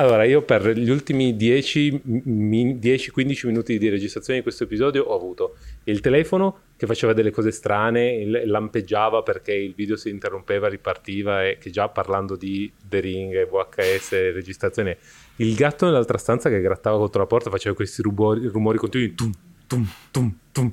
[0.00, 6.00] Allora, io per gli ultimi 10-15 minuti di registrazione di questo episodio ho avuto il
[6.00, 11.68] telefono che faceva delle cose strane, lampeggiava perché il video si interrompeva, ripartiva e che
[11.68, 14.96] già parlando di The Ring, VHS, registrazione,
[15.36, 19.30] il gatto nell'altra stanza che grattava contro la porta faceva questi rumori, rumori continui, tum,
[19.66, 20.72] tum, tum, tum.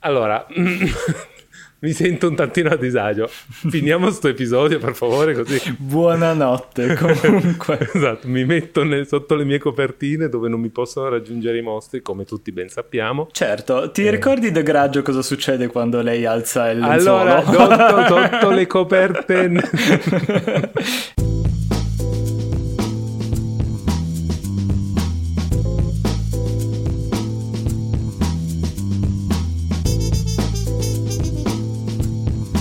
[0.00, 0.44] Allora...
[1.78, 3.28] mi sento un tantino a disagio.
[3.28, 5.60] Finiamo questo episodio, per favore, così.
[5.76, 7.90] Buonanotte, comunque.
[7.92, 12.00] esatto, mi metto nel, sotto le mie copertine dove non mi possono raggiungere i mostri,
[12.00, 13.28] come tutti ben sappiamo.
[13.30, 14.10] Certo, ti eh.
[14.10, 17.20] ricordi The Graggio cosa succede quando lei alza il lenzuolo?
[17.20, 19.50] Allora, sotto, sotto le coperte...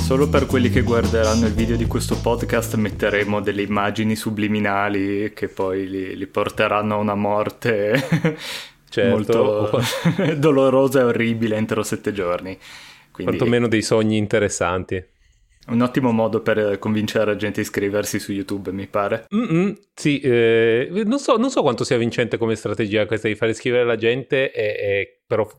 [0.06, 5.48] Solo per quelli che guarderanno il video di questo podcast metteremo delle immagini subliminali che
[5.48, 8.38] poi li, li porteranno a una morte
[8.88, 9.10] certo.
[9.10, 9.82] molto
[10.38, 12.56] dolorosa e orribile entro sette giorni.
[13.12, 13.36] Quindi...
[13.36, 15.04] Quantomeno dei sogni interessanti.
[15.70, 19.26] Un ottimo modo per convincere la gente a iscriversi su YouTube, mi pare.
[19.36, 23.54] Mm-mm, sì, eh, non, so, non, so, quanto sia vincente come strategia questa di fare
[23.54, 25.50] iscrivere la gente, e, e, però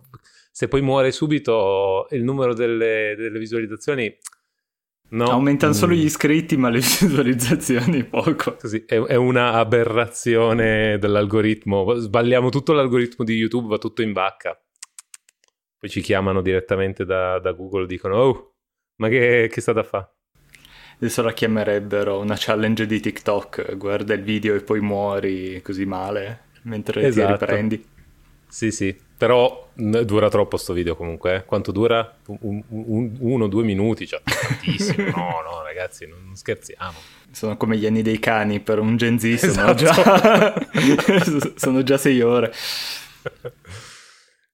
[0.52, 4.16] se poi muore subito il numero delle, delle visualizzazioni
[5.08, 5.30] No.
[5.30, 6.06] Aumentano solo gli mm.
[6.06, 8.56] iscritti, ma le visualizzazioni poco.
[8.56, 11.94] Così, è, è una aberrazione dell'algoritmo.
[11.94, 14.60] Sbagliamo tutto l'algoritmo di YouTube, va tutto in vacca.
[15.78, 18.54] Poi ci chiamano direttamente da, da Google e dicono: Oh,
[18.96, 20.10] ma che, che sta fare?
[20.98, 23.76] Adesso la chiamerebbero una challenge di TikTok.
[23.76, 27.26] Guarda il video e poi muori così male mentre esatto.
[27.26, 27.86] ti riprendi.
[28.48, 28.96] Sì, sì.
[29.16, 31.36] Però dura troppo sto video comunque.
[31.36, 31.44] Eh?
[31.44, 32.18] Quanto dura?
[32.26, 34.06] Un, un, uno due minuti?
[34.06, 35.04] Cioè, tantissimo.
[35.16, 36.98] no, no, ragazzi, non, non, scherziamo.
[37.30, 39.34] Sono come gli anni dei cani per un Gen Z.
[39.36, 39.84] Sono, esatto.
[39.84, 41.52] già...
[41.56, 42.52] sono già sei ore.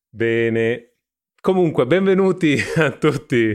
[0.09, 0.93] Bene.
[1.41, 3.53] Comunque, benvenuti a tutti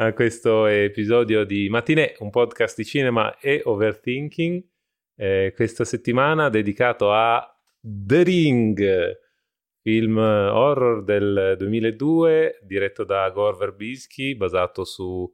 [0.00, 4.64] a questo episodio di Matinè, un podcast di cinema e overthinking.
[5.16, 7.44] Eh, questa settimana dedicato a
[7.80, 9.16] The Ring
[9.88, 15.26] film horror del 2002 diretto da Gore Verbinski basato su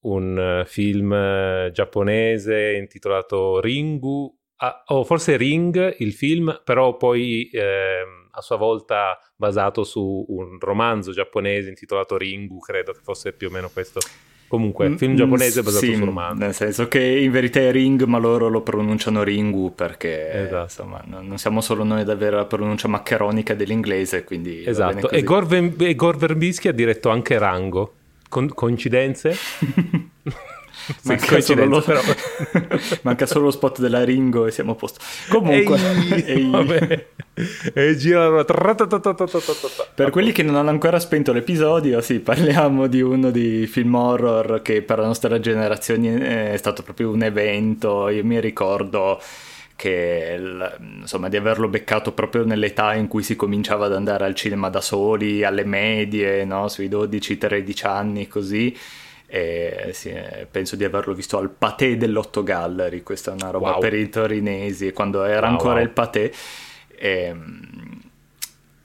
[0.00, 4.38] un eh, film eh, giapponese intitolato Ringu.
[4.56, 10.26] Ah, o oh, forse Ring il film però poi eh, a sua volta basato su
[10.28, 14.00] un romanzo giapponese intitolato Ringu credo che fosse più o meno questo
[14.50, 16.42] Comunque, mm, film giapponese basato sì, su romanzo.
[16.42, 20.62] Nel senso che in verità è Ring, ma loro lo pronunciano Ringu perché esatto.
[20.64, 25.08] insomma, non siamo solo noi ad avere la pronuncia maccheronica dell'inglese, quindi Esatto.
[25.08, 27.94] E Gore, Gore Verbinski ha diretto anche Rango.
[28.28, 29.36] Con- coincidenze?
[31.04, 31.80] Manca solo, lo...
[31.80, 32.00] però...
[33.02, 35.00] Manca solo lo spot della Ringo e siamo a posto.
[35.28, 37.04] Comunque, ehi, ehi.
[37.74, 38.44] e girano.
[38.44, 44.62] Per quelli che non hanno ancora spento l'episodio, sì, parliamo di uno dei film horror
[44.62, 48.08] che per la nostra generazione è stato proprio un evento.
[48.08, 49.20] Io mi ricordo
[49.80, 50.38] che
[51.00, 54.82] insomma di averlo beccato proprio nell'età in cui si cominciava ad andare al cinema da
[54.82, 56.68] soli, alle medie, no?
[56.68, 58.76] sui 12-13 anni così
[59.32, 60.12] e sì,
[60.50, 63.80] penso di averlo visto al Pathé dell'Otto Gallery, questa è una roba wow.
[63.80, 65.82] per i torinesi, quando era wow, ancora wow.
[65.82, 66.32] il Pathé.
[66.88, 67.36] E,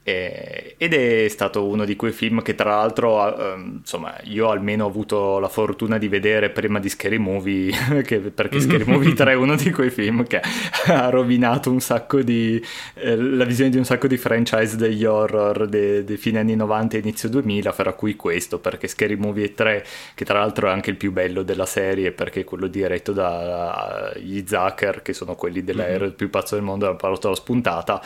[0.06, 4.50] ehm, e, ed è stato uno di quei film che tra l'altro eh, insomma io
[4.50, 7.74] almeno ho avuto la fortuna di vedere prima di Scary Movie
[8.06, 10.42] che, perché Scary Movie 3 è uno di quei film che
[10.88, 12.64] ha rovinato un sacco di
[12.94, 16.98] eh, la visione di un sacco di franchise degli horror dei de fine anni 90
[16.98, 20.92] e inizio 2000 fra cui questo perché Scary Movie 3 che tra l'altro è anche
[20.92, 26.08] il più bello della serie perché è quello diretto dagli Zucker che sono quelli dell'aereo
[26.08, 26.16] mm-hmm.
[26.16, 28.02] più pazzo del mondo della pallottola spuntata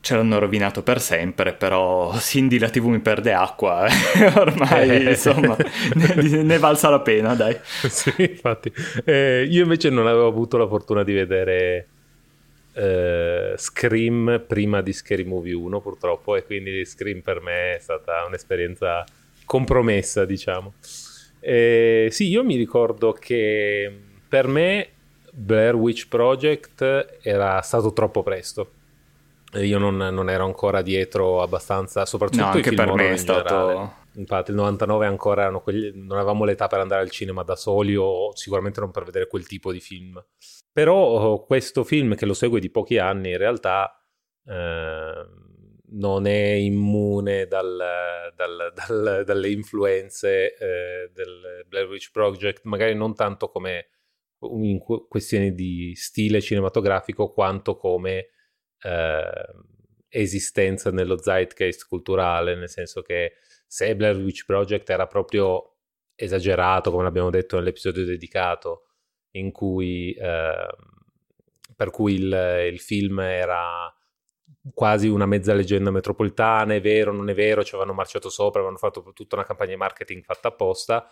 [0.00, 4.26] ce l'hanno rovinato per sempre, però Cindy la TV mi perde acqua, eh.
[4.38, 5.10] ormai eh.
[5.10, 5.56] insomma
[5.94, 7.56] ne, ne, valsa la pena, dai.
[7.88, 8.72] sì, infatti.
[9.04, 11.86] Eh, io invece non avevo avuto la fortuna di vedere
[12.74, 18.24] eh, Scream prima di Scary Movie 1 purtroppo e quindi Scream per me è stata
[18.26, 19.04] un'esperienza
[19.44, 20.74] compromessa, diciamo.
[21.40, 23.92] Eh, sì, io mi ricordo che
[24.28, 24.88] per me
[25.32, 28.72] Blair Witch Project era stato troppo presto
[29.54, 34.06] io non, non, ero ancora dietro abbastanza, soprattutto no, anche per me è stato...
[34.18, 37.94] Infatti il 99 ancora erano quelli, non avevamo l'età per andare al cinema da soli
[37.94, 40.20] o sicuramente non per vedere quel tipo di film.
[40.72, 43.96] Però oh, questo film che lo segue di pochi anni in realtà
[44.44, 45.24] eh,
[45.90, 47.76] non è immune dal,
[48.34, 53.88] dal, dal, dalle influenze eh, del Blair Witch Project, magari non tanto come
[54.40, 54.78] in
[55.08, 58.30] questioni di stile cinematografico quanto come
[58.82, 59.54] eh,
[60.08, 63.34] esistenza nello zeitgeist culturale, nel senso che
[63.66, 65.76] se Blair Witch Project era proprio
[66.14, 68.86] esagerato, come abbiamo detto nell'episodio dedicato,
[69.32, 70.66] in cui, eh,
[71.76, 73.94] per cui il, il, film era
[74.72, 78.78] quasi una mezza leggenda metropolitana, è vero, non è vero, ci avevano marciato sopra, avevano
[78.78, 81.08] fatto tutta una campagna di marketing fatta apposta.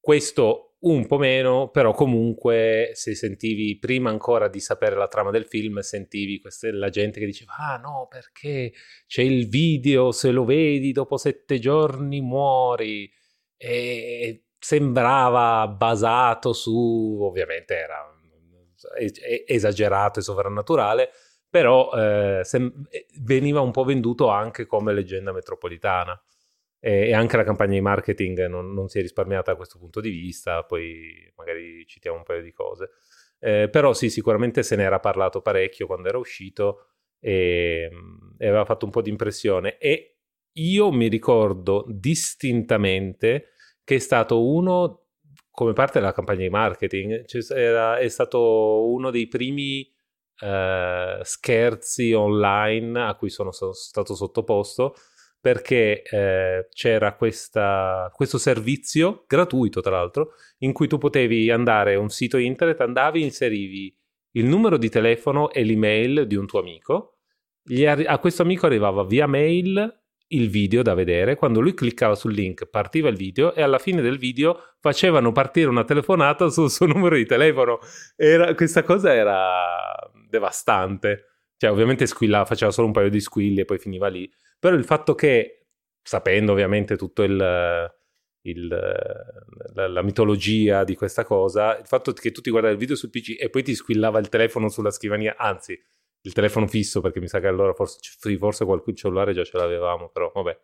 [0.00, 5.46] Questo un po' meno, però comunque se sentivi prima ancora di sapere la trama del
[5.46, 8.72] film, sentivi queste, la gente che diceva ah no perché
[9.06, 13.10] c'è il video, se lo vedi dopo sette giorni muori.
[13.56, 18.06] E sembrava basato su, ovviamente era
[19.46, 21.10] esagerato e sovrannaturale,
[21.48, 22.86] però eh, sem-
[23.20, 26.18] veniva un po' venduto anche come leggenda metropolitana
[26.80, 30.10] e, anche la campagna di marketing non, non, si è risparmiata da questo punto di
[30.10, 32.90] vista, poi magari citiamo un paio di cose.
[33.38, 36.86] Eh, però sì, sicuramente se ne era parlato parecchio quando era uscito
[37.20, 37.90] e,
[38.38, 40.16] e aveva fatto un po' di impressione e
[40.52, 43.52] io mi ricordo distintamente
[43.84, 45.06] che è stato uno,
[45.50, 49.90] come parte della campagna di marketing, cioè era, è stato uno dei primi
[50.40, 54.94] eh, scherzi online a cui sono stato sottoposto
[55.40, 61.98] perché eh, c'era questa, questo servizio gratuito tra l'altro in cui tu potevi andare a
[61.98, 63.96] un sito internet, andavi, inserivi
[64.32, 67.18] il numero di telefono e l'email di un tuo amico,
[67.84, 69.98] arri- a questo amico arrivava via mail
[70.32, 74.00] il video da vedere, quando lui cliccava sul link partiva il video e alla fine
[74.00, 77.78] del video facevano partire una telefonata sul suo numero di telefono.
[78.16, 81.29] Era, questa cosa era devastante.
[81.60, 84.30] Cioè ovviamente squillava, faceva solo un paio di squilli e poi finiva lì
[84.60, 85.68] però il fatto che,
[86.02, 87.90] sapendo ovviamente tutto il,
[88.42, 88.68] il,
[89.72, 93.08] la, la, mitologia di questa cosa, il fatto che tu ti guardavi il video sul
[93.08, 95.82] PC e poi ti squillava il telefono sulla scrivania, anzi
[96.22, 97.98] il telefono fisso perché mi sa che allora forse,
[98.36, 100.58] forse qualche cellulare già ce l'avevamo, però vabbè.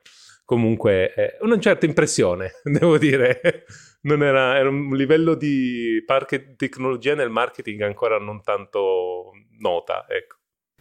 [0.44, 3.64] Comunque, eh, una certa impressione, devo dire.
[4.02, 10.35] Non era, era un livello di parche, tecnologia nel marketing ancora non tanto nota, ecco.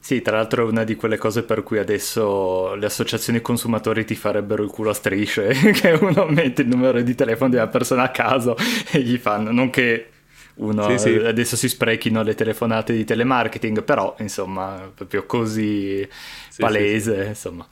[0.06, 4.14] Sì, tra l'altro è una di quelle cose per cui adesso le associazioni consumatori ti
[4.14, 8.04] farebbero il culo a strisce, che uno mette il numero di telefono di una persona
[8.04, 8.56] a caso
[8.92, 10.10] e gli fanno, non che
[10.58, 11.16] uno sì, sì.
[11.16, 16.08] adesso si sprechino le telefonate di telemarketing, però insomma, proprio così
[16.50, 17.68] sì, palese, insomma.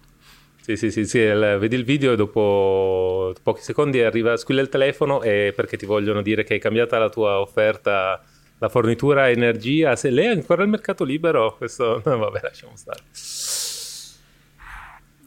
[0.59, 5.21] Sì, sì, sì, sì vedi il video e dopo pochi secondi arriva, squilla il telefono
[5.21, 8.24] e perché ti vogliono dire che hai cambiata la tua offerta
[8.63, 13.01] la fornitura energia, se lei è ancora al mercato libero, questo no, vabbè, lasciamo stare.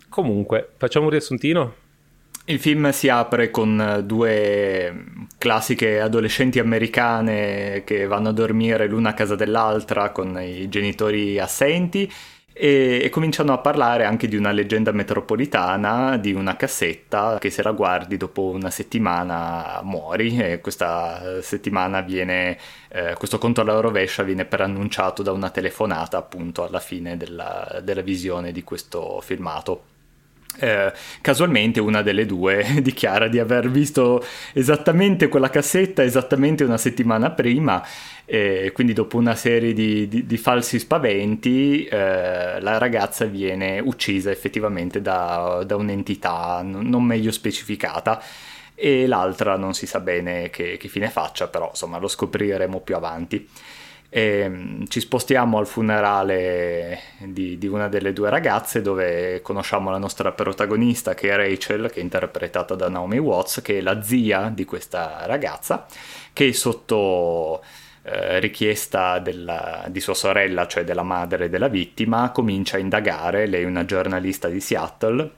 [0.08, 1.74] Comunque, facciamo un riassuntino.
[2.46, 5.04] Il film si apre con due
[5.36, 12.10] classiche adolescenti americane che vanno a dormire l'una a casa dell'altra con i genitori assenti
[12.58, 17.62] e, e, cominciano a parlare anche di una leggenda metropolitana, di una cassetta che se
[17.62, 22.56] la guardi dopo una settimana muori e questa settimana viene,
[22.88, 28.00] eh, questo conto alla rovescia viene preannunciato da una telefonata appunto alla fine della, della
[28.00, 29.94] visione di questo filmato.
[30.58, 30.90] Eh,
[31.20, 37.86] casualmente una delle due dichiara di aver visto esattamente quella cassetta esattamente una settimana prima
[38.24, 44.30] e quindi dopo una serie di, di, di falsi spaventi eh, la ragazza viene uccisa
[44.30, 48.22] effettivamente da, da un'entità non meglio specificata
[48.74, 52.96] e l'altra non si sa bene che, che fine faccia però insomma lo scopriremo più
[52.96, 53.46] avanti
[54.16, 59.98] e, ehm, ci spostiamo al funerale di, di, una delle due ragazze dove conosciamo la
[59.98, 64.50] nostra protagonista che è Rachel, che è interpretata da Naomi Watts, che è la zia
[64.54, 65.84] di questa ragazza,
[66.32, 67.62] che sotto
[68.04, 73.64] eh, richiesta della, di sua sorella, cioè della madre della vittima, comincia a indagare, lei
[73.64, 75.30] è una giornalista di Seattle,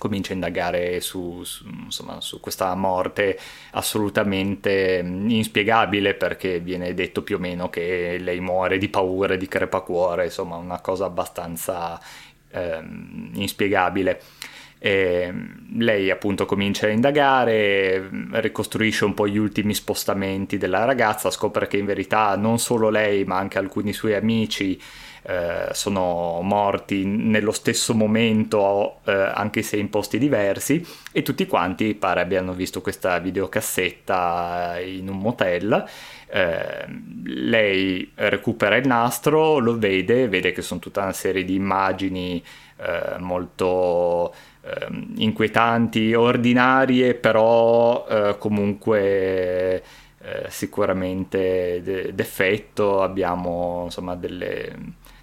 [0.00, 3.38] comincia a indagare su, su, insomma, su, questa morte
[3.72, 10.24] assolutamente inspiegabile perché viene detto più o meno che lei muore di paura, di crepacuore,
[10.24, 12.00] insomma una cosa abbastanza
[12.50, 12.82] eh,
[13.34, 14.20] inspiegabile.
[14.82, 15.30] E
[15.76, 21.76] lei appunto comincia a indagare, ricostruisce un po' gli ultimi spostamenti della ragazza, scopre che
[21.76, 24.80] in verità non solo lei ma anche alcuni suoi amici
[25.22, 31.94] eh, sono morti nello stesso momento eh, anche se in posti diversi e tutti quanti
[31.94, 35.84] pare abbiano visto questa videocassetta in un motel.
[36.32, 36.86] Eh,
[37.24, 42.42] lei recupera il nastro, lo vede, vede che sono tutta una serie di immagini
[42.76, 49.82] eh, molto ehm, inquietanti, ordinarie, però eh, comunque
[50.22, 54.76] eh, sicuramente de- d'effetto, abbiamo insomma delle,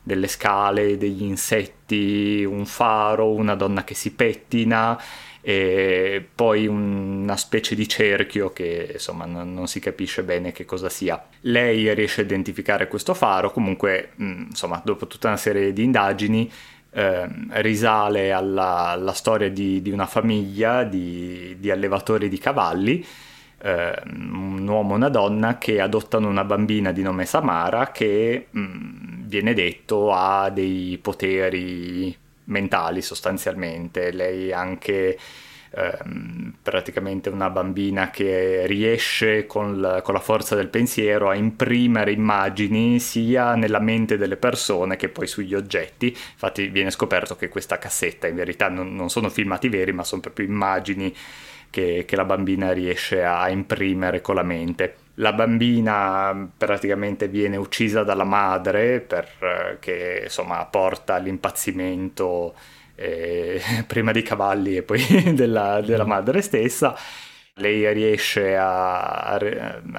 [0.07, 4.99] delle scale, degli insetti, un faro, una donna che si pettina
[5.41, 10.89] e poi una specie di cerchio che insomma non, non, si capisce bene che cosa
[10.89, 11.23] sia.
[11.41, 16.51] Lei riesce a identificare questo faro, comunque insomma dopo tutta una serie di indagini
[16.91, 17.27] eh,
[17.61, 23.05] risale alla, alla storia di, di, una famiglia di, di allevatori di cavalli
[23.59, 29.25] eh, un uomo e una donna che adottano una bambina di nome Samara che mh,
[29.25, 34.11] viene detto ha dei poteri mentali sostanzialmente.
[34.11, 35.17] Lei anche
[35.71, 42.11] ehm, praticamente una bambina che riesce con la, con la, forza del pensiero a imprimere
[42.11, 46.07] immagini sia nella mente delle persone che poi sugli oggetti.
[46.07, 50.21] Infatti viene scoperto che questa cassetta in verità non, non sono filmati veri ma sono
[50.21, 51.13] proprio immagini
[51.69, 58.03] che, che la bambina riesce a imprimere con la mente la bambina praticamente viene uccisa
[58.03, 62.53] dalla madre perché insomma porta all'impazzimento
[62.97, 65.01] eh, prima dei cavalli e poi
[65.33, 66.09] della, della, mm.
[66.09, 66.95] madre stessa.
[67.55, 68.99] Lei riesce a,
[69.33, 69.37] a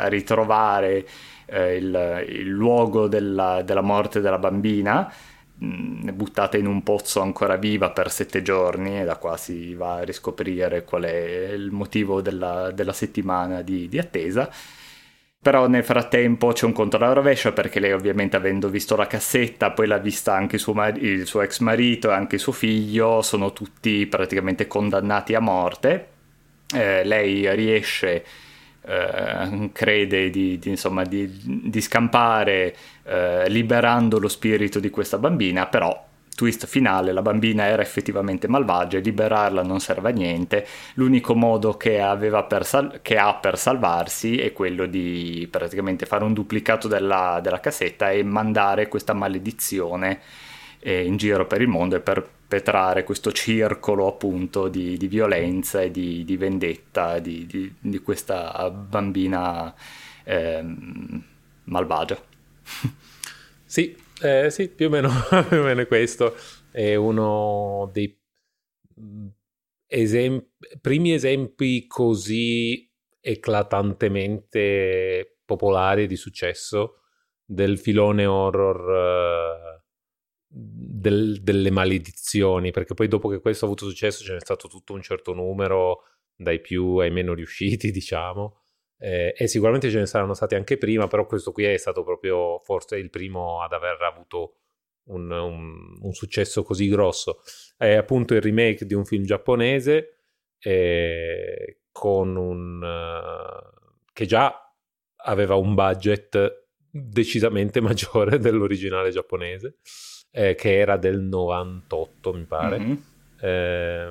[0.07, 1.05] ritrovare
[1.47, 5.13] eh, il, il, luogo della, della, morte della bambina,
[5.61, 10.05] buttata in un pozzo ancora viva per sette giorni e da qua si va a
[10.05, 14.51] riscoprire qual è il motivo della, della settimana di, di attesa
[15.41, 19.71] però nel frattempo c'è un conto alla rovescia perché lei ovviamente avendo visto la cassetta,
[19.71, 23.53] poi l'ha vista anche suo, mar- il suo ex marito e anche suo figlio, sono
[23.53, 26.09] tutti praticamente condannati a morte.
[26.75, 28.25] Eh, lei riesce,
[28.89, 35.67] eh, crede di, di, insomma, di, di scampare eh, liberando lo spirito di questa bambina,
[35.67, 41.35] però twist finale, la bambina era effettivamente malvagia e liberarla non serve a niente, l'unico
[41.35, 42.01] modo che,
[42.63, 48.11] sal- che, ha per salvarsi è quello di praticamente fare un duplicato della, della cassetta
[48.13, 50.21] e mandare questa maledizione
[50.79, 52.01] eh, in giro per il mondo e
[52.49, 57.47] perpetrare questo circolo appunto di, di violenza e di, di vendetta di,
[57.79, 59.75] di, questa bambina
[60.25, 60.65] eh,
[61.65, 62.19] malvagia.
[63.69, 65.11] Sì, eh, sì, più o, meno,
[65.47, 66.35] più o meno questo
[66.71, 68.19] è uno dei
[68.99, 69.27] mm,
[69.87, 70.43] esem-
[70.81, 72.91] primi esempi così
[73.21, 77.03] eclatantemente popolari di successo
[77.45, 79.78] del filone horror uh,
[80.49, 84.95] del, delle maledizioni, perché poi dopo che questo ha avuto successo ce n'è stato tutto
[84.95, 88.63] un certo numero, dai più ai meno riusciti, diciamo.
[89.01, 92.61] Eh, e sicuramente ce ne saranno stati anche prima, però questo qui è stato proprio
[92.65, 94.55] forse il primo ad aver avuto
[95.09, 97.41] un, un, un successo così grosso.
[97.77, 100.19] È appunto il remake di un film giapponese
[100.59, 104.53] eh, con un, uh, che già
[105.17, 109.79] aveva un budget decisamente maggiore dell'originale giapponese,
[110.31, 112.79] eh, che era del 98 mi pare.
[112.79, 112.97] Mm-hmm.
[113.41, 114.11] Eh,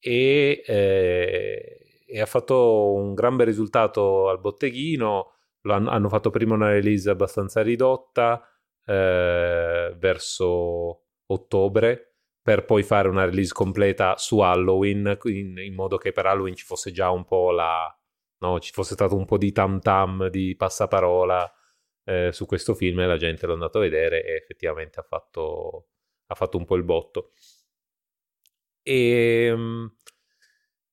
[0.00, 0.62] e
[2.10, 5.34] e ha fatto un gran bel risultato al botteghino.
[5.62, 8.42] Hanno, hanno fatto prima una release abbastanza ridotta
[8.86, 16.12] eh, verso ottobre per poi fare una release completa su Halloween in, in, modo che
[16.12, 17.94] per Halloween ci fosse già un po' la
[18.38, 21.52] no, ci fosse stato un po' di tam tam di passaparola
[22.08, 25.88] eh, su questo film e la gente l'ha andato a vedere e effettivamente ha fatto,
[26.26, 27.32] ha fatto un po' il botto
[28.82, 29.94] e ehm,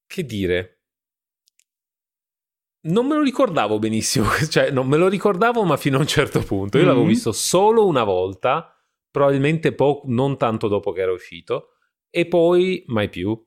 [0.06, 0.72] che dire
[2.86, 6.44] non me lo ricordavo benissimo, cioè non me lo ricordavo ma fino a un certo
[6.44, 6.78] punto.
[6.78, 6.92] Io mm-hmm.
[6.94, 8.76] l'avevo visto solo una volta,
[9.10, 11.78] probabilmente po- non tanto dopo che era uscito,
[12.10, 13.42] e poi mai più.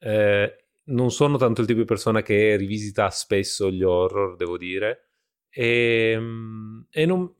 [0.00, 5.11] Eh, non sono tanto il tipo di persona che rivisita spesso gli horror, devo dire,
[5.52, 7.32] e, ehm, e non,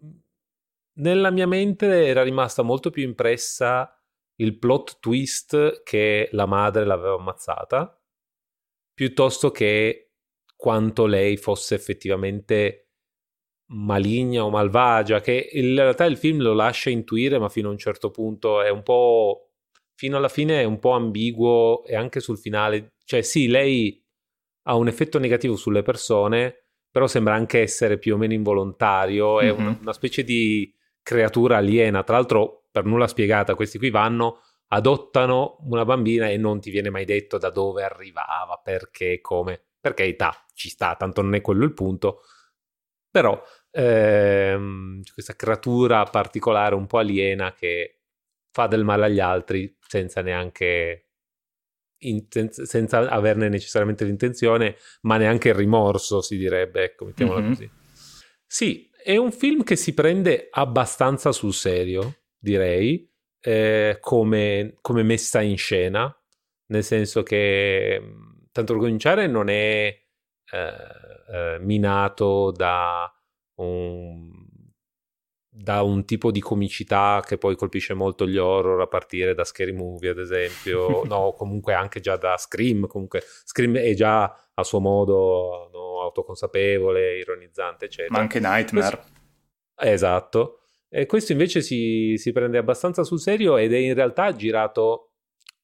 [0.99, 3.97] nella mia mente era rimasta molto più impressa
[4.37, 7.99] il plot twist che la madre l'aveva ammazzata,
[8.92, 10.12] piuttosto che
[10.57, 12.88] quanto lei fosse effettivamente
[13.73, 17.78] maligna o malvagia, che in realtà il film lo lascia intuire, ma fino a un
[17.78, 19.52] certo punto è un po'...
[19.95, 24.04] fino alla fine è un po' ambiguo e anche sul finale, cioè sì, lei
[24.64, 26.62] ha un effetto negativo sulle persone,
[26.92, 29.61] però sembra anche essere più o meno involontario, è mm-hmm.
[29.61, 30.72] una, una specie di
[31.02, 36.61] creatura aliena, tra l'altro per nulla spiegata, questi qui vanno adottano una bambina e non
[36.61, 39.61] ti viene mai detto da dove arrivava, perché, come.
[39.82, 42.22] Per carità, ci sta, tanto non è quello il punto.
[43.11, 48.00] Però ehm, questa creatura particolare, un po' aliena, che
[48.50, 51.12] fa del male agli altri senza neanche
[52.09, 57.49] in, senza averne necessariamente l'intenzione, ma neanche il rimorso, si direbbe, ecco, mettiamola mm-hmm.
[57.49, 57.71] così.
[58.47, 65.40] Sì, è un film che si prende abbastanza sul serio, direi, eh, come, come, messa
[65.40, 66.14] in scena,
[66.66, 68.00] nel senso che,
[68.52, 69.87] tanto per cominciare, non è
[70.50, 70.75] eh,
[71.32, 73.12] eh, minato da
[73.56, 74.41] un,
[75.54, 79.73] da un tipo di comicità che poi colpisce molto gli horror a partire da Scary
[79.73, 84.80] Movie ad esempio, no comunque anche già da Scream, comunque Scream è già a suo
[84.80, 88.14] modo no, autoconsapevole, ironizzante eccetera.
[88.14, 88.97] Ma anche Nightmare.
[88.97, 89.12] Questo,
[89.76, 95.11] esatto, e questo invece si, si prende abbastanza sul serio ed è in realtà girato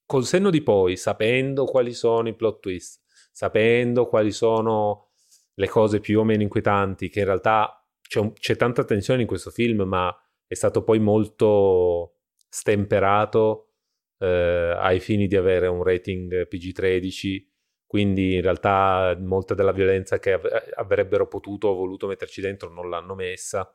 [0.05, 5.09] col senno di poi, sapendo quali sono i plot twist, sapendo quali sono
[5.55, 7.78] le cose più o meno inquietanti che in realtà
[8.09, 10.13] c'è, c'è tanta tensione in questo film, ma
[10.47, 12.15] è stato poi molto
[12.49, 13.73] stemperato
[14.17, 17.45] eh, ai fini di avere un rating PG-13,
[17.85, 22.89] quindi in realtà molta della violenza che av- avrebbero potuto o voluto metterci dentro non
[22.89, 23.71] l'hanno messa.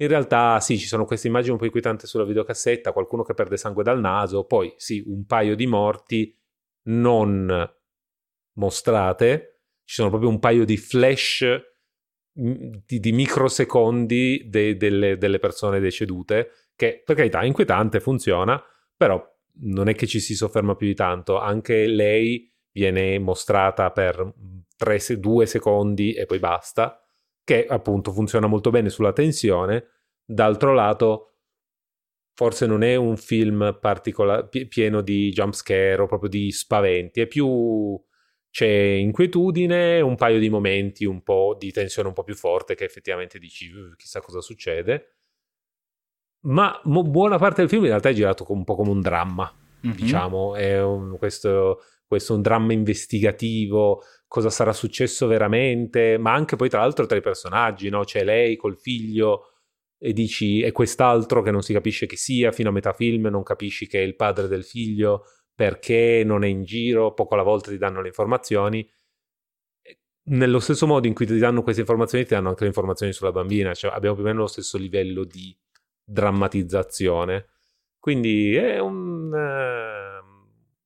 [0.00, 3.56] In realtà sì, ci sono queste immagini un po' inquietanti sulla videocassetta, qualcuno che perde
[3.56, 6.32] sangue dal naso, poi sì, un paio di morti
[6.84, 7.68] non
[8.52, 11.44] mostrate, ci sono proprio un paio di flash
[12.40, 18.62] di, di microsecondi de, delle, delle, persone decedute, che per carità è inquietante, funziona,
[18.96, 19.20] però
[19.60, 21.40] non è che ci si sofferma più di tanto.
[21.40, 24.32] Anche lei viene mostrata per
[24.76, 27.04] tre, due secondi e poi basta,
[27.42, 29.86] che appunto funziona molto bene sulla tensione.
[30.24, 31.38] D'altro lato,
[32.34, 37.26] forse non è un film particola- pieno di jump scare o proprio di spaventi, è
[37.26, 38.00] più
[38.58, 42.82] c'è inquietudine, un paio di momenti un po' di tensione un po' più forte che
[42.82, 45.18] effettivamente dici chissà cosa succede.
[46.40, 49.48] Ma mo- buona parte del film in realtà è girato un po' come un dramma,
[49.86, 49.96] mm-hmm.
[49.96, 56.56] diciamo, è un, questo, questo è un dramma investigativo, cosa sarà successo veramente, ma anche
[56.56, 58.02] poi tra l'altro tra i personaggi, no?
[58.02, 59.52] C'è lei col figlio
[60.00, 63.44] e dici è quest'altro che non si capisce chi sia, fino a metà film non
[63.44, 65.22] capisci che è il padre del figlio
[65.58, 68.88] perché non è in giro, poco alla volta ti danno le informazioni.
[70.26, 73.32] Nello stesso modo in cui ti danno queste informazioni, ti danno anche le informazioni sulla
[73.32, 75.52] bambina, cioè abbiamo più o meno lo stesso livello di
[76.04, 77.46] drammatizzazione.
[77.98, 79.34] Quindi è un...
[79.34, 80.22] Eh,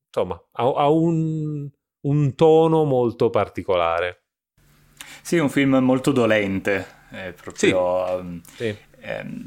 [0.06, 1.68] insomma, ha, ha un,
[2.00, 4.22] un, tono molto particolare.
[5.20, 7.56] Sì, è un film molto dolente, è proprio...
[7.56, 8.90] Sì, um, sì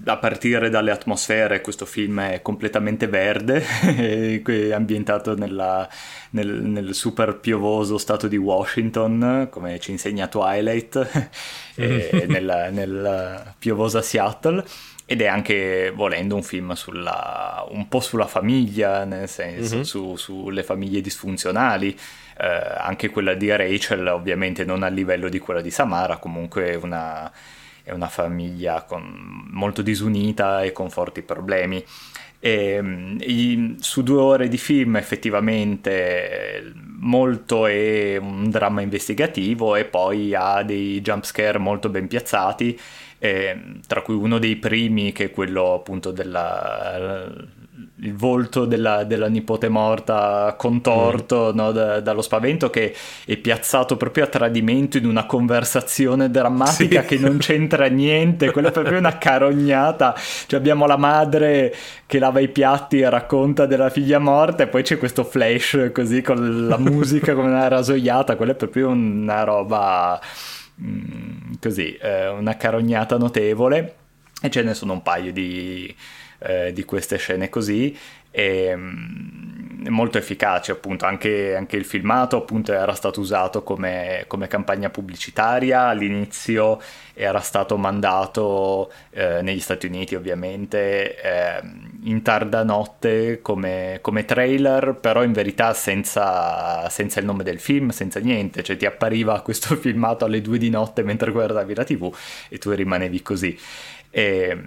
[0.06, 3.64] a partire dalle atmosfere questo film è completamente verde,
[4.74, 5.88] ambientato nella,
[6.32, 11.30] nel, nel, super piovoso stato di Washington, come ci insegna Twilight,
[11.76, 14.64] e nella, nella piovosa Seattle
[15.08, 19.84] ed è anche volendo un film sulla, un po' sulla famiglia, nel senso mm-hmm.
[19.84, 21.98] su, sulle famiglie disfunzionali.
[22.38, 22.46] Eh,
[22.78, 27.32] anche quella di Rachel, ovviamente non a livello di quella di Samara, comunque una,
[27.86, 31.82] è una famiglia con, molto disunita e con forti problemi.
[32.40, 40.34] E, i, su due ore di film effettivamente molto è un dramma investigativo e poi
[40.34, 42.78] ha dei jump scare molto ben piazzati
[43.20, 47.24] eh, tra cui uno dei primi che è quello appunto della
[48.06, 51.58] il volto della, della, nipote morta contorto mm.
[51.58, 57.08] no, da, dallo spavento che è piazzato proprio a tradimento in una conversazione drammatica sì.
[57.08, 60.16] che non c'entra niente, quella è proprio una carognata.
[60.16, 61.74] Cioè abbiamo la madre
[62.06, 66.22] che lava i piatti e racconta della figlia morta e poi c'è questo flash così
[66.22, 70.20] con la musica come una rasoiata, quella è proprio una roba
[70.80, 73.96] mm, così, eh, una carognata notevole
[74.42, 75.94] e ce ne sono un paio di
[76.40, 77.98] eh, di queste scene così
[78.36, 81.06] e mm, molto efficace appunto.
[81.06, 85.84] Anche, anche, il filmato appunto era stato usato come, come campagna pubblicitaria.
[85.88, 86.82] All'inizio
[87.14, 91.62] era stato mandato eh, negli Stati Uniti ovviamente eh,
[92.04, 97.90] in tarda notte come, come, trailer però in verità senza, senza, il nome del film
[97.92, 98.64] senza niente.
[98.64, 102.14] Cioè ti appariva questo filmato alle due di notte mentre guardavi la tv
[102.50, 103.58] e tu rimanevi così.
[104.10, 104.58] E,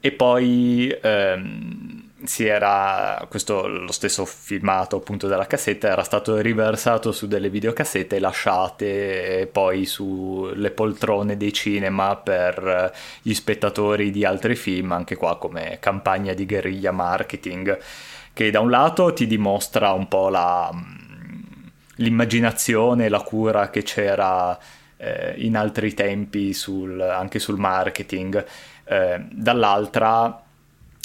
[0.00, 7.12] e poi ehm, si era questo lo stesso filmato appunto della cassetta era stato riversato
[7.12, 14.92] su delle videocassette lasciate poi sulle poltrone dei cinema per gli spettatori di altri film
[14.92, 17.78] anche qua come campagna di guerriglia marketing
[18.32, 20.70] che da un lato ti dimostra un po' la,
[21.96, 24.58] l'immaginazione la cura che c'era
[24.96, 28.44] eh, in altri tempi sul, anche sul marketing
[28.88, 30.42] eh, dall'altra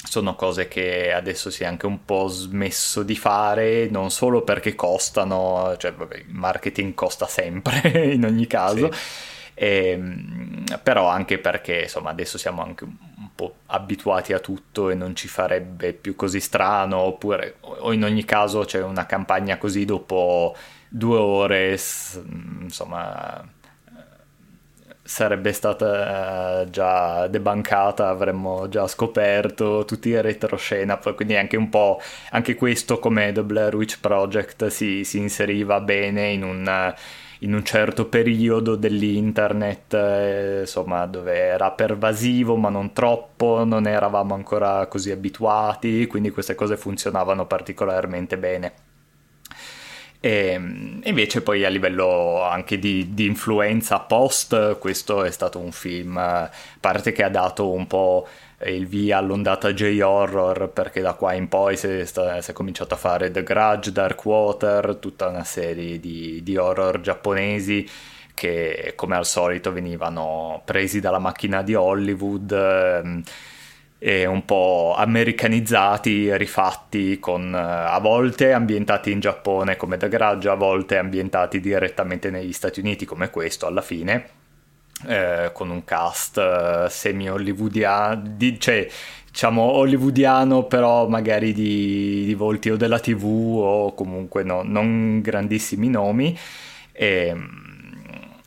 [0.06, 4.74] sono cose che adesso si è anche un po' smesso di fare, non solo perché
[4.74, 8.98] costano, cioè vabbè, il marketing costa sempre in ogni caso, sì.
[9.54, 14.94] e, ehm, però anche perché insomma adesso siamo anche un po' abituati a tutto e
[14.94, 19.84] non ci farebbe più così strano, oppure o in ogni caso c'è una campagna così
[19.84, 20.54] dopo
[20.88, 21.78] due ore,
[22.60, 23.42] insomma
[25.04, 32.00] sarebbe stata eh, già debancata, avremmo già scoperto tutti i retroscena, quindi anche un po'
[32.30, 36.94] anche questo come The Blair Witch Project si, si inseriva bene in un,
[37.40, 44.34] in un certo periodo dell'internet, eh, insomma, dove era pervasivo ma non troppo, non eravamo
[44.34, 48.83] ancora così abituati, quindi queste cose funzionavano particolarmente bene.
[50.24, 56.16] E invece poi a livello anche di, di, influenza post, questo è stato un film,
[56.16, 58.26] a parte che ha dato un po'
[58.64, 62.96] il via all'ondata J-horror, perché da qua in poi si è, si è cominciato a
[62.96, 67.86] fare The Grudge, Dark Water, tutta una serie di, di horror giapponesi
[68.32, 73.22] che come al solito venivano presi dalla macchina di Hollywood ehm,
[74.06, 80.56] e un po' americanizzati, rifatti con a volte ambientati in Giappone come The Grudge, a
[80.56, 84.28] volte ambientati direttamente negli Stati Uniti come questo alla fine.
[85.06, 88.86] Eh, con un cast eh, semi-hollywoodiano, di, cioè
[89.26, 95.88] diciamo hollywoodiano però magari di, di, volti o della tv o comunque no, non grandissimi
[95.88, 96.38] nomi
[96.92, 97.34] e,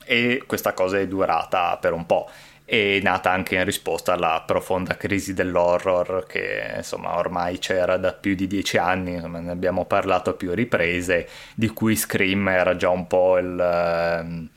[0.06, 2.30] e questa cosa è durata per un po'
[2.70, 8.36] è nata anche in risposta alla profonda crisi dell'horror che insomma ormai c'era da più
[8.36, 12.90] di dieci anni, insomma, ne abbiamo parlato a più riprese, di cui Scream era già
[12.90, 14.50] un po' il, ehm,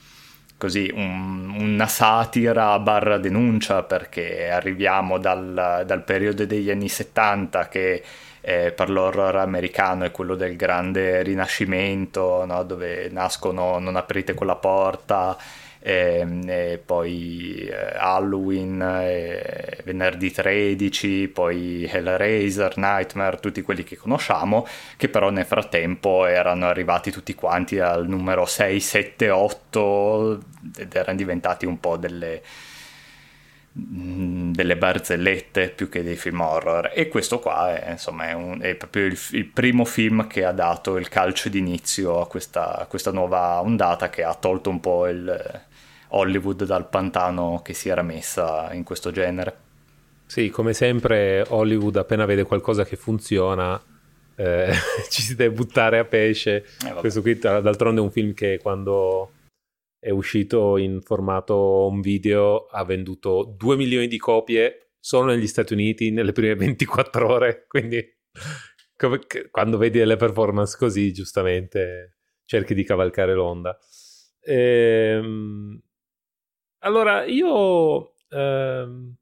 [0.58, 8.02] così, un, una satira barra denuncia perché arriviamo dal, dal periodo degli anni 70 che
[8.40, 12.64] eh, per l'horror americano è quello del grande rinascimento, no?
[12.64, 15.36] dove nascono Non aprite quella porta,
[15.80, 23.96] e, ehm, e poi eh, Halloween, e venerdì 13, poi Hellraiser, Nightmare, tutti quelli che
[23.96, 24.66] conosciamo,
[24.96, 30.40] che però nel frattempo erano arrivati tutti quanti al numero 6, 7, 8
[30.76, 32.42] ed erano diventati un po' delle
[33.78, 36.90] mm, delle barzellette più che dei film horror.
[36.94, 40.52] E questo qua è, insomma, è, un, è proprio il, il, primo film che ha
[40.52, 45.08] dato il calcio d'inizio a questa, a questa nuova ondata che ha tolto un po'
[45.08, 45.68] il,
[46.10, 49.68] Hollywood dal pantano che si era messa in questo genere.
[50.26, 53.80] Sì, come sempre Hollywood appena vede qualcosa che funziona
[54.40, 54.72] eh,
[55.10, 56.64] ci si deve buttare a pesce.
[56.86, 59.32] Eh, Questo qui d'altronde è un film che quando
[59.98, 65.74] è uscito in formato home video ha venduto 2 milioni di copie solo negli Stati
[65.74, 68.02] Uniti nelle prime 24 ore, quindi
[68.96, 69.20] come,
[69.50, 73.78] quando vedi delle performance così giustamente cerchi di cavalcare l'onda.
[74.42, 75.80] Ehm,
[76.80, 78.14] allora, io...
[78.28, 79.14] Ehm...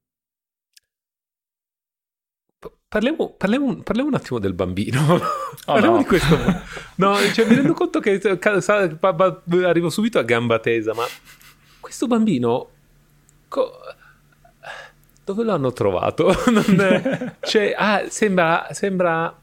[2.88, 5.14] Parliamo, parliamo, parliamo, un attimo del bambino.
[5.14, 5.21] Oh,
[5.66, 6.03] parliamo no.
[6.03, 6.37] di questo.
[6.99, 8.18] No, cioè, mi rendo conto che
[9.64, 11.05] arrivo subito a gamba tesa, ma
[11.79, 12.71] questo bambino
[13.47, 13.71] co...
[15.25, 16.35] dove l'hanno trovato?
[16.51, 17.35] Non...
[17.40, 19.38] cioè, ah, sembra, sembra,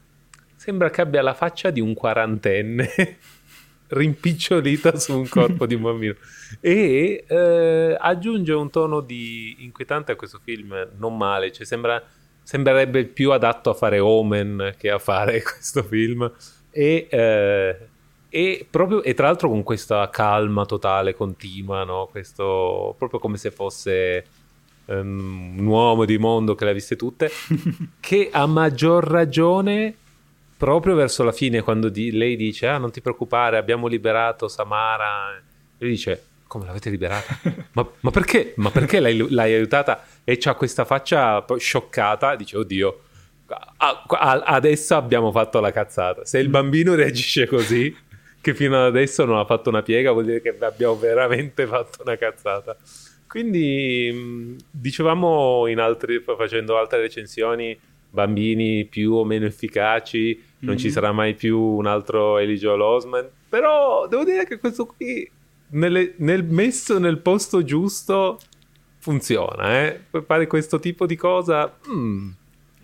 [0.54, 3.16] sembra che abbia la faccia di un quarantenne
[3.88, 6.14] rimpicciolita su un corpo di un bambino
[6.60, 12.02] e eh, aggiunge un tono di inquietante a questo film non male cioè sembra,
[12.42, 16.30] sembrerebbe più adatto a fare Omen che a fare questo film
[16.70, 17.88] e, eh,
[18.28, 22.08] e, proprio, e tra l'altro con questa calma totale continua no?
[22.10, 24.24] questo proprio come se fosse
[24.86, 27.30] um, un uomo di mondo che le ha viste tutte
[28.00, 29.96] che a maggior ragione
[30.56, 35.40] proprio verso la fine quando di- lei dice ah non ti preoccupare abbiamo liberato Samara
[35.78, 37.38] lui dice come l'avete liberata?
[37.72, 38.52] ma, ma, perché?
[38.56, 40.04] Ma perché l'hai, l'hai aiutata?
[40.22, 43.00] E c'ha questa faccia scioccata dice oddio
[43.48, 47.94] a, a, adesso abbiamo fatto la cazzata se il bambino reagisce così
[48.40, 52.02] che fino ad adesso non ha fatto una piega vuol dire che abbiamo veramente fatto
[52.02, 52.76] una cazzata
[53.28, 57.78] quindi dicevamo in altri, facendo altre recensioni
[58.16, 60.78] bambini più o meno efficaci, non mm-hmm.
[60.78, 63.28] ci sarà mai più un altro Elijah Osman.
[63.50, 65.30] Però devo dire che questo qui,
[65.72, 68.40] nelle, nel messo nel posto giusto,
[68.98, 69.86] funziona.
[69.86, 70.00] Eh?
[70.24, 71.78] Fare questo tipo di cosa...
[71.88, 72.30] Mm.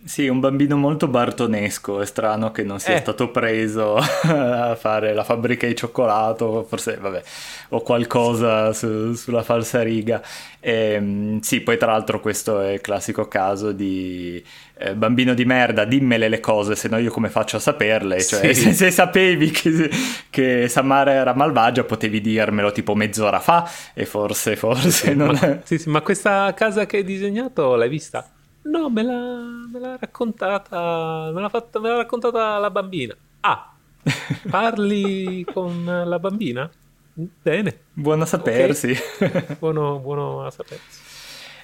[0.05, 2.99] Sì, un bambino molto bartonesco, è strano che non sia eh.
[2.99, 3.95] stato preso
[4.27, 7.23] a fare la fabbrica di cioccolato, forse, vabbè,
[7.69, 10.21] o qualcosa su, sulla falsariga.
[10.59, 14.43] E, ehm, sì, poi tra l'altro questo è il classico caso di
[14.77, 18.21] eh, bambino di merda, dimmele le cose, se no io come faccio a saperle?
[18.21, 18.63] Cioè, sì.
[18.63, 19.91] se, se, sapevi che,
[20.31, 25.39] che, Samara era malvagia potevi dirmelo tipo mezz'ora fa e forse, forse non...
[25.41, 28.29] Ma, sì, sì, ma questa casa che hai disegnato l'hai vista?
[28.63, 31.31] No, me l'ha, me l'ha raccontata.
[31.33, 33.15] Me l'ha, fatta, me l'ha raccontata la bambina.
[33.41, 33.73] Ah,
[34.51, 36.71] parli con la bambina?
[37.15, 37.79] Bene.
[37.93, 38.91] Buono a sapersi.
[38.91, 39.57] Okay.
[39.59, 41.11] Buono, buono a sapersi.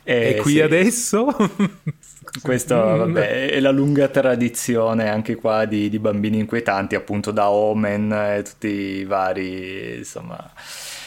[0.03, 0.61] Eh, e qui sì.
[0.61, 1.27] adesso?
[2.43, 8.13] Questo vabbè, è la lunga tradizione anche qua di, di, bambini inquietanti, appunto da Omen
[8.13, 10.51] e tutti i vari, insomma.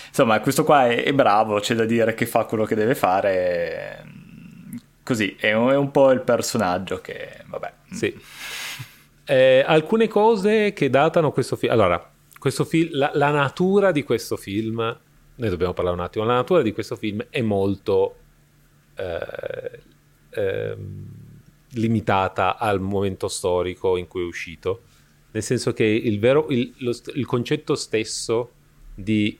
[0.07, 4.03] Insomma, questo qua è, è bravo, c'è da dire che fa quello che deve fare
[5.11, 7.73] così, è un, è un po' il personaggio che, vabbè.
[7.91, 8.17] Sì.
[9.25, 11.71] Eh, alcune cose che datano questo film.
[11.73, 14.97] Allora, questo film, la, la, natura di questo film,
[15.35, 18.15] ne dobbiamo parlare un attimo, la natura di questo film è molto
[18.95, 19.79] eh,
[20.29, 20.77] eh,
[21.73, 24.83] limitata al momento storico in cui è uscito.
[25.31, 28.51] Nel senso che il, vero, il, lo, il concetto stesso
[28.93, 29.37] di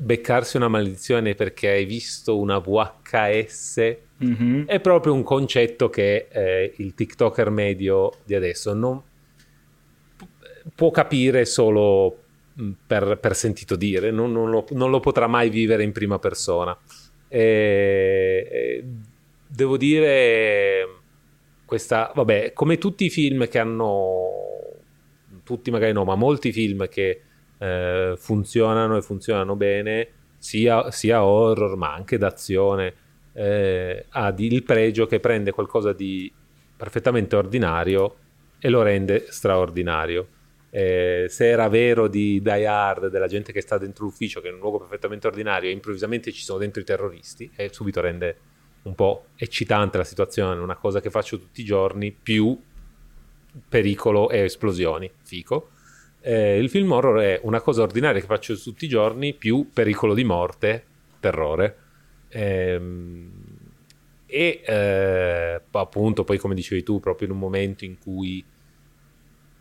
[0.00, 4.66] beccarsi una maledizione perché hai visto una VHS mm-hmm.
[4.66, 9.02] è proprio un concetto che eh, il TikToker medio di adesso non
[10.72, 12.16] può capire solo
[12.60, 16.20] mm, per, per sentito dire, non, non, lo, non, lo, potrà mai vivere in prima
[16.20, 16.78] persona.
[17.26, 18.84] E, e,
[19.46, 20.86] devo dire,
[21.64, 24.28] questa, vabbè, come tutti i film che hanno,
[25.42, 27.22] tutti magari no, ma molti film che
[27.58, 32.94] eh, funzionano e funzionano bene, sia, sia horror ma anche d'azione,
[33.32, 36.32] eh, ha il pregio che prende qualcosa di
[36.76, 38.16] perfettamente ordinario
[38.58, 40.28] e lo rende straordinario.
[40.70, 44.52] Eh, se era vero di Die Hard, della gente che sta dentro l'ufficio, che è
[44.52, 48.36] un luogo perfettamente ordinario, e improvvisamente ci sono dentro i terroristi, e subito rende
[48.82, 52.58] un po' eccitante la situazione, una cosa che faccio tutti i giorni, più
[53.68, 55.70] pericolo e esplosioni, fico
[56.28, 60.12] eh, il film horror è una cosa ordinaria che faccio tutti i giorni, più pericolo
[60.12, 60.84] di morte,
[61.20, 61.76] terrore.
[62.28, 63.30] Ehm,
[64.26, 68.44] e eh, appunto, poi come dicevi tu, proprio in un momento in cui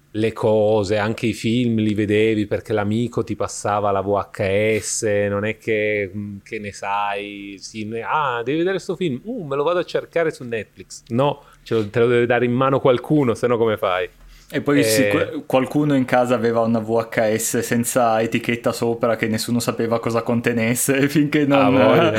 [0.09, 5.57] le cose, anche i film li vedevi perché l'amico ti passava la VHS, non è
[5.57, 9.79] che, mm, che ne sai, sì, ah, devi vedere questo film, uh, me lo vado
[9.79, 11.03] a cercare su Netflix.
[11.07, 14.09] No, te lo deve dare in mano qualcuno, se no come fai?
[14.49, 14.83] E poi e...
[14.83, 21.07] Sì, qualcuno in casa aveva una VHS senza etichetta sopra che nessuno sapeva cosa contenesse
[21.09, 22.13] finché non, ah,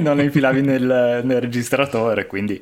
[0.00, 2.60] non la infilavi nel, nel registratore, quindi...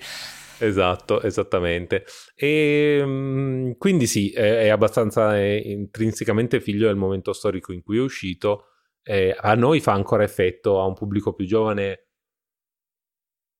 [0.63, 2.05] Esatto, esattamente.
[2.35, 7.97] E ehm, quindi sì, è, è abbastanza è intrinsecamente figlio del momento storico in cui
[7.97, 8.67] è uscito.
[9.03, 12.09] Eh, a noi fa ancora effetto, a un pubblico più giovane,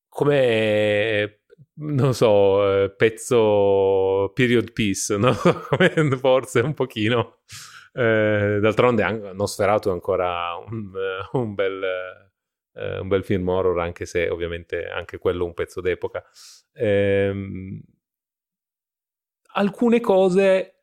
[0.09, 1.40] come
[1.81, 5.33] non so, eh, pezzo period piece, no?
[6.19, 7.39] Forse un pochino.
[7.93, 11.83] Eh, d'altronde Nosferatu è ancora un, eh, un, bel,
[12.75, 16.23] eh, un, bel, film horror, anche se ovviamente anche quello un pezzo d'epoca.
[16.73, 17.83] Eh,
[19.55, 20.75] alcune cose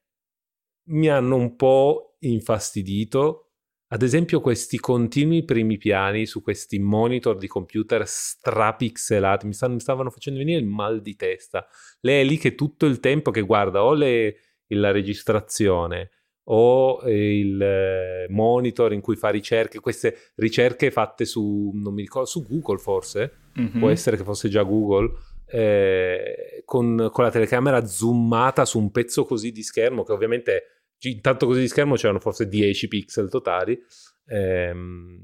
[0.89, 3.46] mi hanno un po' infastidito
[3.89, 9.79] ad esempio questi continui primi piani su questi monitor di computer strapixelati mi, stanno, mi
[9.79, 11.65] stavano facendo venire il mal di testa.
[12.01, 14.35] Lei è lì che tutto il tempo che guarda o le,
[14.67, 16.11] la registrazione
[16.49, 22.27] o il eh, monitor in cui fa ricerche, queste ricerche fatte su, non mi ricordo,
[22.27, 23.79] su Google forse, mm-hmm.
[23.79, 25.11] può essere che fosse già Google,
[25.45, 31.45] eh, con, con la telecamera zoomata su un pezzo così di schermo che ovviamente intanto
[31.45, 33.79] così di schermo c'erano forse 10 pixel totali,
[34.25, 35.19] ehm,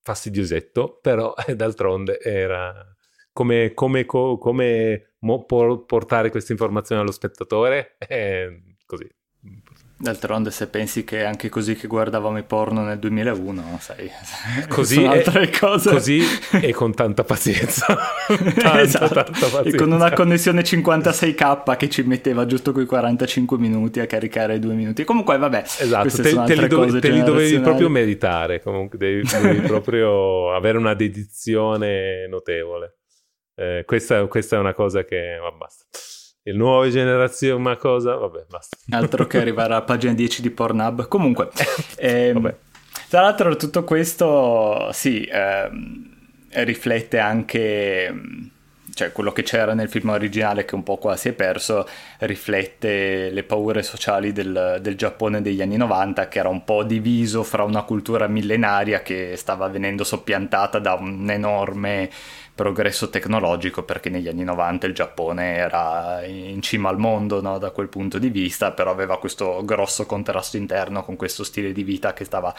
[0.00, 2.84] fastidiosetto, però eh, d'altronde era
[3.32, 9.08] come, come, co, come mo, portare questa informazione allo spettatore, eh, così.
[10.00, 14.08] D'altronde se pensi che è anche così che guardavamo i porno nel 2001, sai,
[14.70, 15.90] così, altre cose.
[15.90, 16.20] così
[16.62, 17.84] e con tanta pazienza.
[18.28, 19.12] tanta, esatto.
[19.12, 19.62] tanta pazienza.
[19.62, 24.74] E con una connessione 56k che ci metteva giusto quei 45 minuti a caricare due
[24.74, 25.02] minuti.
[25.02, 29.66] Comunque vabbè, esatto, te, te, li dove, te, li dovevi proprio meditare, comunque devi, devi
[29.66, 32.98] proprio avere una dedizione notevole.
[33.56, 35.38] Eh, questa, questa, è una cosa che...
[35.42, 35.86] Ma basta
[36.48, 38.76] il nuove generazioni, una cosa, vabbè, basta.
[38.90, 41.08] Altro che arrivare alla pagina 10 di Pornhub.
[41.08, 41.50] Comunque,
[41.96, 42.54] ehm,
[43.08, 46.16] tra l'altro tutto questo, sì, ehm,
[46.50, 48.12] riflette anche
[48.98, 51.86] cioè quello che c'era nel film originale che un po' qua si è perso,
[52.18, 57.44] riflette le paure sociali del, del, Giappone degli anni 90 che era un po' diviso
[57.44, 62.10] fra una cultura millenaria che stava venendo soppiantata da un enorme
[62.58, 67.56] progresso tecnologico perché negli anni 90 il Giappone era in cima al mondo no?
[67.56, 71.84] da quel punto di vista, però aveva questo grosso contrasto interno con questo stile di
[71.84, 72.52] vita che stava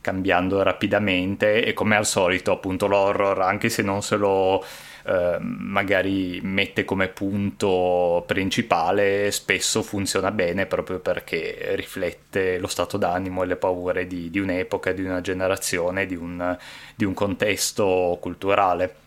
[0.00, 4.64] cambiando rapidamente e come al solito appunto l'horror anche se non se lo
[5.06, 13.44] eh, magari mette come punto principale spesso funziona bene proprio perché riflette lo stato d'animo
[13.44, 16.58] e le paure di, di un'epoca, di una generazione, di un,
[16.96, 19.03] di un contesto culturale.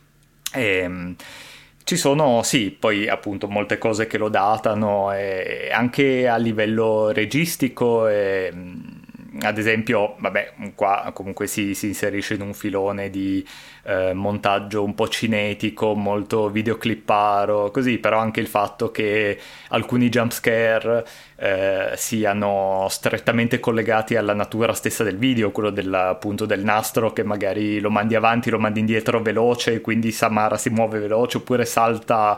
[0.53, 1.15] E, ehm,
[1.83, 8.07] ci sono, sì, poi appunto molte cose che lo datano, e anche a livello registico.
[8.07, 8.51] E,
[9.41, 13.45] ad esempio, vabbè, qua comunque si, si, inserisce in un filone di
[13.84, 21.06] eh, montaggio un po' cinetico, molto videoclipparo, così, però anche il fatto che alcuni jumpscare
[21.36, 27.23] eh, siano strettamente collegati alla natura stessa del video, quello del, appunto del nastro che
[27.23, 32.38] magari lo mandi avanti, lo mandi indietro veloce, quindi Samara si muove veloce, oppure salta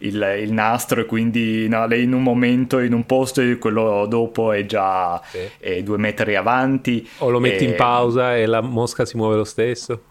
[0.00, 4.06] il, il nastro e quindi no, lei in un momento in un posto e quello
[4.06, 5.38] dopo è già sì.
[5.58, 7.08] è due metri avanti.
[7.18, 7.68] O lo metti e...
[7.68, 10.02] in pausa e la mosca si muove lo stesso.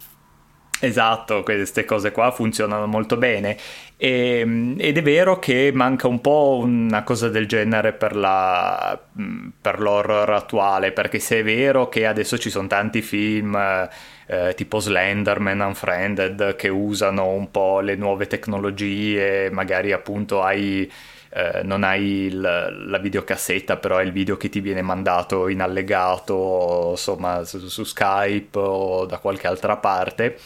[0.82, 3.58] Esatto, queste cose qua funzionano molto bene
[3.98, 8.98] e, ehm, ed è vero che manca un po' una cosa del genere per, la,
[9.62, 13.58] per l'horror attuale, perché se è vero che adesso ci sono tanti film
[14.32, 20.92] eh, tipo Slenderman, Unfriended, che usano un po' le nuove tecnologie, magari appunto hai...
[21.32, 25.62] Eh, non hai il, la videocassetta, però è il video che ti viene mandato in
[25.62, 30.38] allegato, insomma, su, su Skype o da qualche altra parte.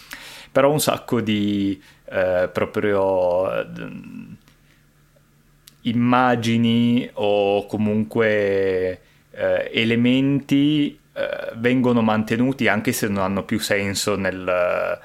[0.51, 3.65] Però un sacco di eh, proprio eh,
[5.83, 14.99] immagini o comunque eh, elementi eh, vengono mantenuti anche se non hanno più senso nel,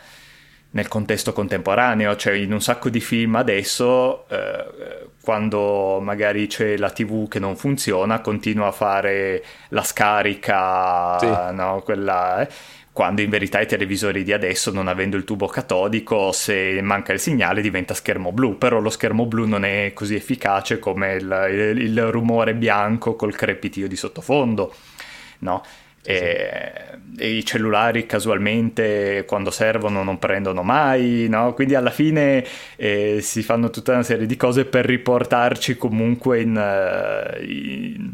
[0.71, 6.91] nel contesto contemporaneo, cioè in un sacco di film adesso eh, quando magari c'è la
[6.91, 11.55] tv che non funziona continua a fare la scarica, sì.
[11.55, 12.41] no, quella...
[12.41, 17.13] Eh, quando in verità i televisori di adesso, non avendo il tubo catodico, se manca
[17.13, 21.49] il segnale diventa schermo blu, però lo schermo blu non è così efficace come il,
[21.49, 24.75] il, il rumore bianco col crepitio di sottofondo,
[25.41, 25.63] no?
[26.11, 26.73] E,
[27.19, 31.53] e, i cellulari casualmente quando servono non prendono mai, no?
[31.53, 32.43] quindi alla fine
[32.77, 38.13] eh, si fanno tutta una serie di cose per riportarci comunque in, uh, in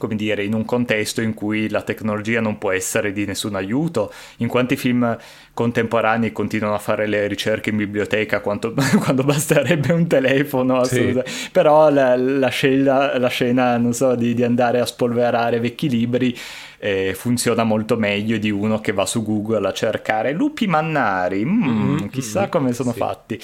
[0.00, 4.10] come dire, in un contesto in cui la tecnologia non può essere di nessun aiuto.
[4.38, 5.16] In quanti film
[5.52, 10.82] contemporanei continuano a fare le ricerche in biblioteca quanto, quando basterebbe un telefono?
[10.84, 11.20] Sì.
[11.52, 16.34] Però la, la, scena, la scena, non so, di, di andare a spolverare vecchi libri
[16.82, 21.44] eh, funziona molto meglio di uno che va su Google a cercare lupi mannari.
[21.44, 22.06] Mm, mm-hmm.
[22.06, 22.98] Chissà come sono sì.
[22.98, 23.40] fatti.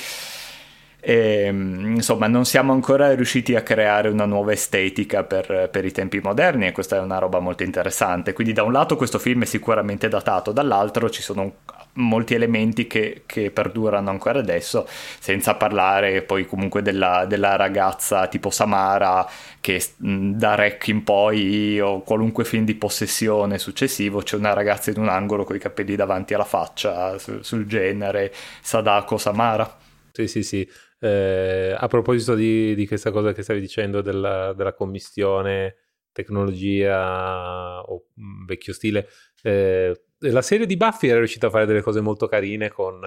[0.98, 5.92] E, ehm, insomma, non siamo ancora riusciti a creare una nuova estetica per, per, i
[5.92, 8.32] tempi moderni e questa è una roba molto interessante.
[8.32, 11.56] Quindi, da un lato, questo film è sicuramente datato, dall'altro, ci sono
[11.96, 18.50] molti elementi che, che perdurano ancora adesso, senza parlare poi comunque della, della ragazza tipo
[18.50, 19.26] Samara
[19.60, 24.98] che da Rec in poi o qualunque film di possessione successivo c'è una ragazza in
[24.98, 28.32] un angolo con i capelli davanti alla faccia sul, sul genere
[28.62, 29.78] Sadako Samara.
[30.12, 30.68] Sì, sì, sì.
[30.98, 35.76] Eh, a proposito di, di, questa cosa che stavi dicendo della, della commistione,
[36.10, 38.06] tecnologia o
[38.46, 39.06] vecchio stile,
[39.42, 43.02] eh, la serie di Buffy era riuscita a fare delle cose molto carine con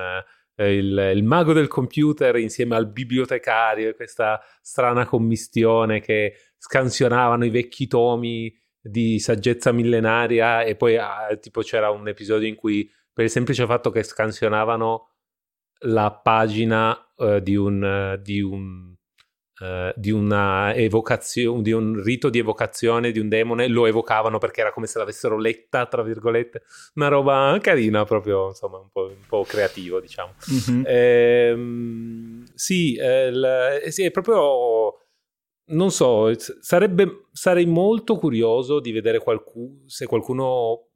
[0.55, 7.49] eh, il, il, mago del computer insieme al bibliotecario, questa strana commistione che scansionavano i
[7.49, 13.25] vecchi tomi di saggezza millenaria e poi ah, tipo c'era un episodio in cui per
[13.25, 15.07] il semplice fatto che scansionavano
[15.83, 18.95] la pagina uh, di un, di un
[19.59, 24.61] Uh, di una evocazione, di un rito di evocazione di un demone, lo evocavano perché
[24.61, 29.25] era come se l'avessero letta, tra virgolette, una roba carina, proprio insomma un po', un
[29.27, 30.33] po creativo, diciamo.
[30.49, 30.83] Mm-hmm.
[30.85, 34.93] Ehm, sì, eh, l- sì, è proprio.
[35.71, 40.87] Non so, sarebbe, sarei molto curioso di vedere qualcuno, se qualcuno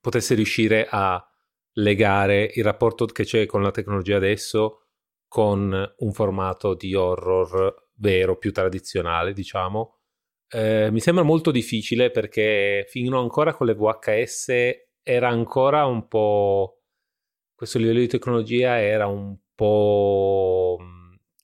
[0.00, 1.26] potesse riuscire a
[1.72, 4.85] legare il rapporto che c'è con la tecnologia adesso
[5.36, 9.98] con un formato di horror vero, più tradizionale, diciamo.
[10.48, 14.52] Eh, mi sembra molto difficile perché fino ancora con le VHS
[15.02, 16.84] era ancora un po'...
[17.54, 20.78] questo livello di tecnologia era un po'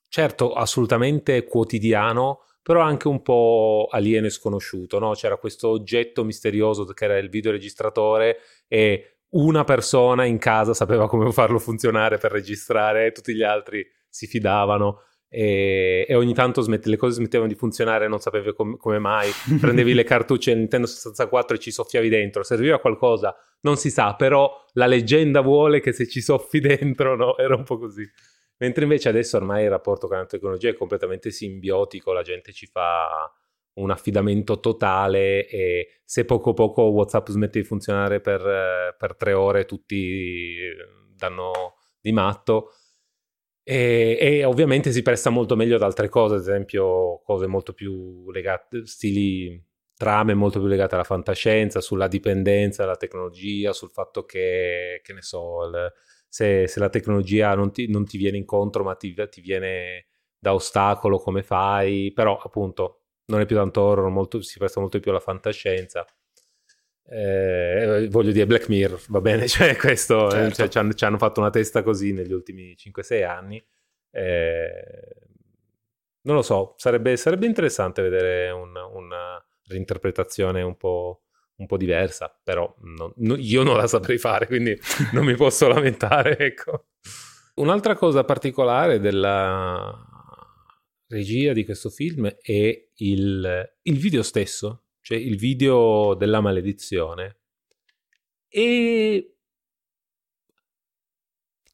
[0.09, 5.13] certo assolutamente quotidiano, però anche un po' alieno e sconosciuto, no?
[5.13, 11.31] C'era questo oggetto misterioso che era il videoregistratore e una persona in casa sapeva come
[11.33, 15.03] farlo funzionare per registrare, tutti gli altri si fidavano
[15.35, 19.31] e, e ogni tanto smette, le cose smettevano di funzionare, non sapevi com- come mai,
[19.59, 24.53] prendevi le cartucce Nintendo 64 e ci soffiavi dentro, serviva qualcosa, non si sa, però
[24.75, 27.39] la leggenda vuole che se ci soffi dentro, no?
[27.39, 28.07] Era un po' così.
[28.59, 32.67] Mentre invece adesso ormai il rapporto con la tecnologia è completamente simbiotico, la gente ci
[32.67, 33.33] fa
[33.75, 39.65] un affidamento totale e se poco poco WhatsApp smette di funzionare per, per tre ore
[39.65, 40.59] tutti
[41.17, 42.73] danno di matto
[43.65, 48.31] e, e, ovviamente si presta molto meglio ad altre cose, ad esempio cose molto più
[48.33, 49.65] legate, stili
[49.97, 55.23] trame molto più legate alla fantascienza, sulla dipendenza dalla tecnologia, sul fatto che, che ne
[55.23, 55.93] so, il,
[56.29, 60.07] se, se, la tecnologia non ti, non ti, viene incontro ma ti, ti, viene
[60.39, 62.13] da ostacolo, come fai?
[62.13, 66.07] Però appunto non è più tanto horror, molto, si presta molto più alla fantascienza
[67.15, 70.55] eh, voglio dire Black Mirror, va bene, cioè questo, eh, certo.
[70.55, 73.65] cioè, ci, hanno, ci, hanno, fatto una testa così negli ultimi 5-6 anni.
[74.11, 75.17] Eh,
[76.23, 81.25] non lo so, sarebbe, sarebbe interessante vedere un, una reinterpretazione un po',
[81.57, 84.79] un po diversa, però no, no, io non la saprei fare, quindi
[85.13, 86.39] non mi posso lamentare.
[86.39, 86.87] Ecco.
[87.57, 90.07] Un'altra cosa particolare della
[91.13, 97.41] regia di questo film è il, il video stesso cioè il video della maledizione.
[98.49, 99.37] E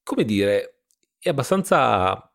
[0.02, 0.82] come dire,
[1.18, 2.32] è abbastanza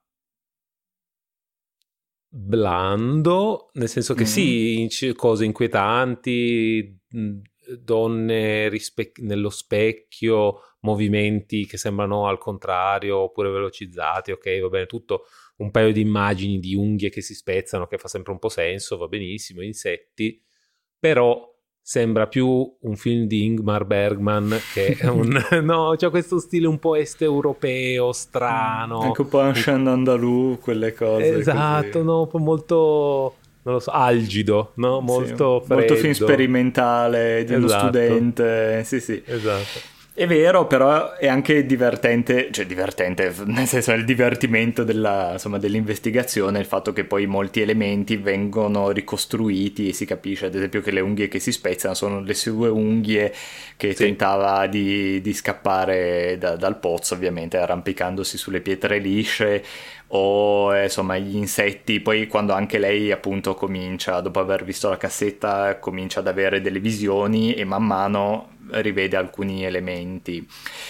[2.28, 4.88] blando, nel senso che mm-hmm.
[4.88, 6.99] sì, cose inquietanti,
[7.80, 15.25] donne rispe- nello specchio, movimenti che sembrano al contrario oppure velocizzati, ok, va bene, tutto
[15.57, 18.97] un paio di immagini di unghie che si spezzano che fa sempre un po' senso,
[18.97, 20.41] va benissimo, insetti,
[20.99, 21.49] però
[21.86, 25.41] sembra più un film di Ingmar Bergman che un...
[25.63, 28.99] no, c'è questo stile un po' est europeo, strano.
[28.99, 31.38] Anche un po' Ancient Andalou, quelle cose.
[31.38, 32.05] Esatto, così.
[32.05, 33.36] no, molto...
[33.65, 34.99] Non lo so, algido, no?
[34.99, 37.73] Molto sì, Molto film sperimentale di esatto.
[37.73, 39.23] uno studente, sì sì.
[39.25, 39.92] Esatto.
[40.16, 45.57] È vero, però è anche divertente, cioè divertente, nel senso è il divertimento della, insomma,
[45.57, 50.91] dell'investigazione, il fatto che poi molti elementi vengono ricostruiti e si capisce ad esempio che
[50.91, 53.34] le unghie che si spezzano sono le sue unghie
[53.76, 54.03] che sì.
[54.03, 59.64] tentava di, di scappare da, dal pozzo ovviamente arrampicandosi sulle pietre lisce
[60.09, 64.97] o eh, insomma gli insetti, poi quando anche lei appunto comincia, dopo aver visto la
[64.97, 70.45] cassetta, comincia ad avere delle visioni e man mano rivede alcuni elementi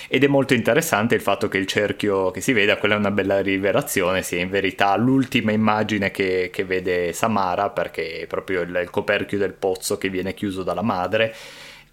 [0.07, 3.11] ed è molto interessante il fatto che il cerchio che si vede, quella è una
[3.11, 8.79] bella rivelazione, sia in verità l'ultima immagine che, che vede Samara perché è proprio il,
[8.81, 11.35] il coperchio del pozzo che viene chiuso dalla madre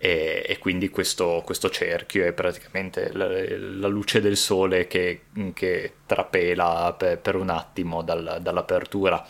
[0.02, 5.92] e, e, quindi questo, questo, cerchio è praticamente la, la luce del sole che, che
[6.06, 9.22] trapela per, per, un attimo dal, dall'apertura.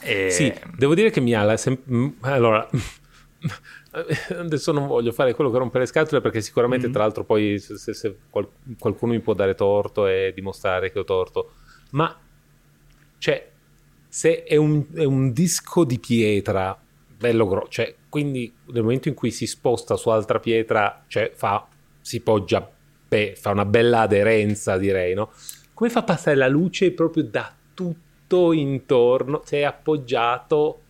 [0.00, 0.30] E...
[0.30, 1.56] Sì, devo dire che mi ha...
[1.56, 2.68] Sem- allora,
[4.36, 6.94] adesso non voglio fare quello che rompe le scatole perché sicuramente mm-hmm.
[6.94, 11.04] tra l'altro poi se, se qual- qualcuno mi può dare torto e dimostrare che ho
[11.04, 11.52] torto,
[11.90, 12.14] ma
[13.18, 13.50] cioè
[14.08, 16.78] se è un, è un disco di pietra
[17.18, 21.66] bello grosso, cioè quindi nel momento in cui si sposta su altra pietra, cioè fa,
[22.00, 22.68] si poggia,
[23.08, 25.32] beh, fa una bella aderenza direi, no?
[25.74, 30.82] Come fa a passare la luce proprio da tutto intorno, se è appoggiato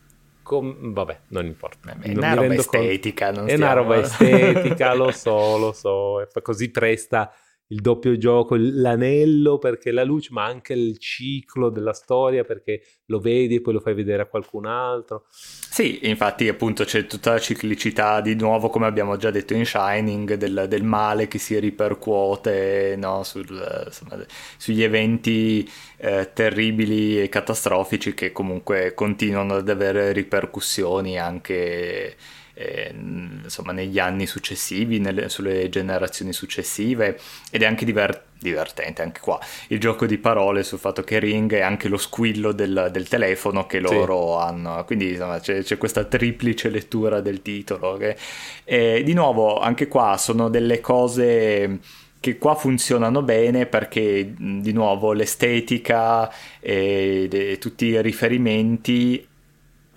[0.48, 1.94] Com- vabbè, non importa.
[2.00, 3.28] È una roba estetica.
[3.44, 6.26] È una roba estetica, lo so, lo so.
[6.40, 7.30] Così presta
[7.68, 13.20] il doppio gioco, l'anello perché la luce, ma anche il ciclo della storia perché lo
[13.20, 15.26] vedi e poi lo fai vedere a qualcun altro.
[15.30, 20.34] Sì, infatti appunto c'è tutta la ciclicità di nuovo, come abbiamo già detto in Shining,
[20.34, 24.24] del, del male che si ripercuote no, sul, insomma,
[24.56, 32.16] sugli eventi eh, terribili e catastrofici che comunque continuano ad avere ripercussioni anche
[32.58, 37.16] eh, insomma, negli anni successivi, nelle, sulle generazioni successive
[37.52, 39.38] ed è anche diver- divertente anche qua
[39.68, 43.66] il gioco di parole sul fatto che Ring è anche lo squillo del, del telefono
[43.66, 44.46] che loro sì.
[44.48, 47.96] hanno, quindi insomma, c'è, c'è, questa triplice lettura del titolo.
[47.96, 48.16] Che,
[48.64, 51.78] e, di nuovo, anche qua sono delle cose
[52.20, 56.28] che qua funzionano bene perché di nuovo l'estetica
[56.58, 59.27] e, e tutti i riferimenti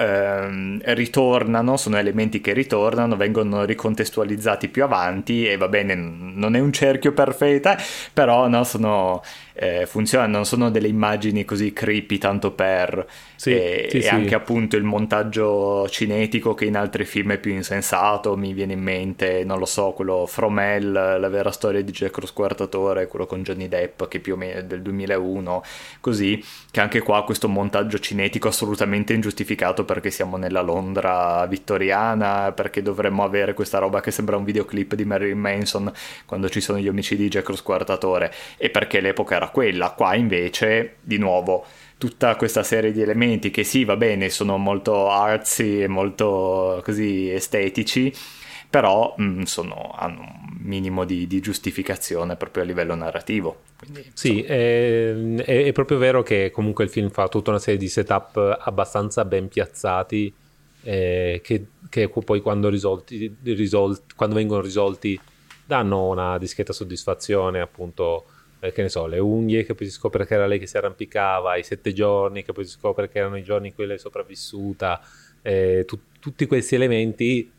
[0.01, 6.59] ehm, ritornano, sono elementi che ritornano, vengono ricontestualizzati più avanti e va bene, non è
[6.59, 7.75] un cerchio perfetto,
[8.13, 9.21] però no, sono,
[9.61, 13.05] eh, funzionano, non sono delle immagini così creepy tanto per...
[13.35, 14.07] Sì, e, sì, e sì.
[14.07, 18.81] anche appunto il montaggio cinetico che in altri film è più insensato, mi viene in
[18.81, 23.43] mente, non lo so, quello Fromel, la vera storia di Jack lo Squartatore, quello con
[23.43, 25.63] Johnny Depp che più o meno è del 2001,
[25.99, 32.81] così, che anche qua questo montaggio cinetico assolutamente ingiustificato perché siamo nella Londra vittoriana, perché
[32.81, 35.91] dovremmo avere questa roba che sembra un videoclip di Marilyn Manson
[36.25, 40.15] quando ci sono gli omicidi di Jack lo Squartatore e perché l'epoca era quella, qua
[40.15, 41.65] invece, di nuovo
[42.01, 47.29] tutta questa serie di elementi che sì, va bene, sono molto artsy e molto così
[47.29, 48.11] estetici,
[48.67, 53.61] però mh, mm, sono, hanno un minimo di, di, giustificazione proprio a livello narrativo.
[53.77, 57.87] Quindi, sì, è, è, proprio vero che comunque il film fa tutta una serie di
[57.87, 60.33] setup abbastanza ben piazzati
[60.83, 65.19] eh, che, che, poi quando, risolti, risolti, quando vengono risolti
[65.65, 68.25] danno una discreta soddisfazione appunto
[68.61, 70.77] eh, che ne so, le unghie che poi si scopre che era lei che si
[70.77, 73.97] arrampicava, i sette giorni che poi si scopre che erano i giorni in cui lei
[73.97, 75.01] è sopravvissuta,
[75.41, 77.51] eh, tu, tutti questi elementi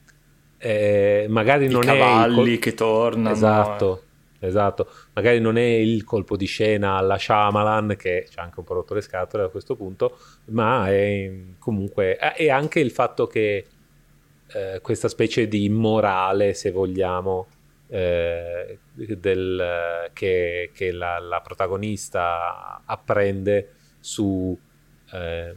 [0.64, 1.94] eh, magari I non è...
[1.94, 2.59] I cavalli col...
[2.61, 3.34] che tornano.
[3.34, 4.03] Esatto,
[4.38, 4.88] esatto.
[5.14, 8.74] Magari non è il colpo di scena alla Shyamalan che ci ha anche un po'
[8.74, 12.14] rotto le scatole a questo punto, ma è comunque...
[12.16, 13.66] è anche il fatto che
[14.53, 17.46] eh, questa specie di morale, se vogliamo,
[17.93, 24.59] eh, del, che, che la, la, protagonista apprende su
[25.12, 25.55] eh,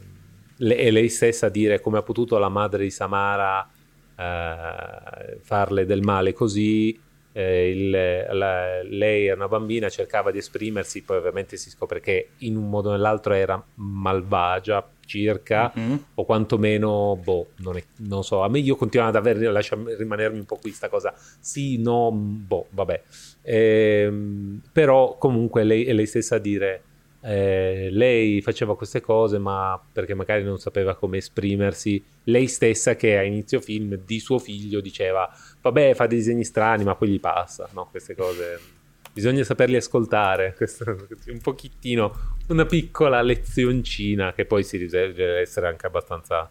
[0.54, 3.66] le, lei stessa dire come ha potuto la madre di Samara
[4.14, 7.00] eh, farle del male così
[7.36, 12.30] eh, il, la, lei è una bambina cercava di esprimersi poi ovviamente si scopre che
[12.38, 15.96] in un modo o nell'altro era malvagia circa, mm-hmm.
[16.14, 20.38] o quantomeno, boh, non, è, non, so, a me io continuo ad aver, lasciare rimanermi
[20.38, 23.02] un po' questa cosa, sì, no, boh, vabbè,
[23.42, 26.82] ehm, però comunque lei è lei stessa a dire,
[27.20, 33.18] eh, lei faceva queste cose ma perché magari non sapeva come esprimersi, lei stessa che
[33.18, 35.28] a inizio film di suo figlio diceva,
[35.70, 38.74] vabbè, fa dei disegni strani ma poi gli passa, no, queste cose
[39.12, 40.84] bisogna saperli ascoltare, questo
[41.28, 46.50] un pochettino, una piccola lezioncina che poi si riserva essere anche abbastanza,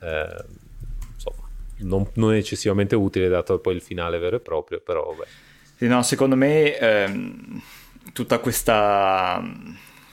[0.00, 0.44] eh,
[1.12, 5.28] insomma, non, non, eccessivamente utile dato poi il finale vero e proprio, però vabbè.
[5.74, 7.62] Sì, no, secondo me ehm,
[8.12, 9.42] tutta questa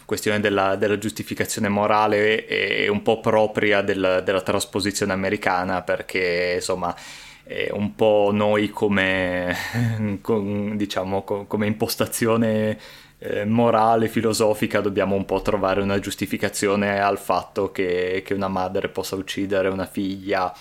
[0.06, 6.96] questione della, della, giustificazione morale è un po' propria del, della trasposizione americana perché insomma
[7.46, 9.56] eh, un po' noi come,
[10.22, 12.78] con, diciamo, come impostazione
[13.20, 18.90] eh, morale, filosofica, dobbiamo un po' trovare una giustificazione al fatto che, che una madre
[18.90, 20.54] possa uccidere una figlia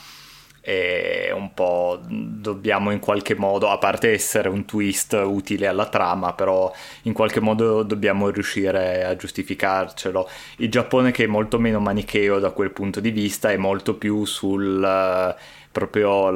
[0.66, 6.32] e un po' dobbiamo in qualche modo, a parte essere un twist utile alla trama,
[6.32, 6.72] però
[7.03, 10.26] in qualche modo dobbiamo riuscire a giustificarcelo.
[10.59, 14.24] Il Giappone che è molto meno manicheo da quel punto di vista è molto più
[14.24, 15.37] sul
[15.75, 16.31] proprio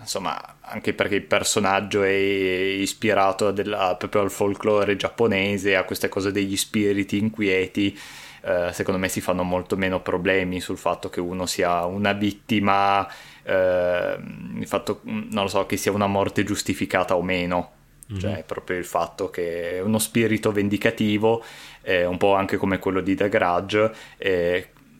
[0.00, 6.32] insomma anche perché il personaggio è ispirato della, proprio al folklore giapponese a queste cose
[6.32, 7.96] degli spiriti inquieti
[8.42, 13.06] eh, secondo me si fanno molto meno problemi sul fatto che uno sia una vittima
[13.42, 14.16] eh,
[14.58, 17.72] il fatto non lo so che sia una morte giustificata o meno
[18.10, 18.20] mm-hmm.
[18.20, 21.44] cioè proprio il fatto che è uno spirito vendicativo
[21.82, 23.92] eh, un po' anche come quello di The Grudge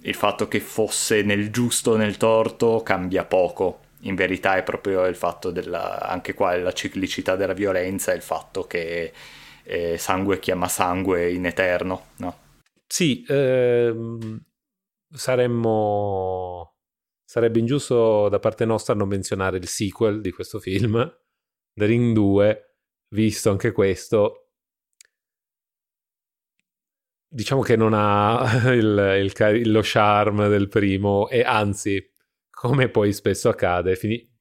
[0.06, 3.80] il fatto che fosse nel giusto o nel torto cambia poco.
[4.00, 8.64] In verità è proprio il fatto della, anche qua la ciclicità della violenza il fatto
[8.64, 9.12] che
[9.64, 12.38] eh, sangue chiama sangue in eterno, no?
[12.86, 14.40] Sì, ehm,
[15.12, 16.72] saremmo...
[17.28, 20.94] Sarebbe ingiusto da parte nostra non menzionare il sequel di questo film,
[21.74, 22.76] The Ring 2,
[23.08, 24.45] visto anche questo,
[27.28, 32.04] diciamo che non ha il, il, lo charme del primo e anzi,
[32.50, 34.34] come poi spesso accade, fini-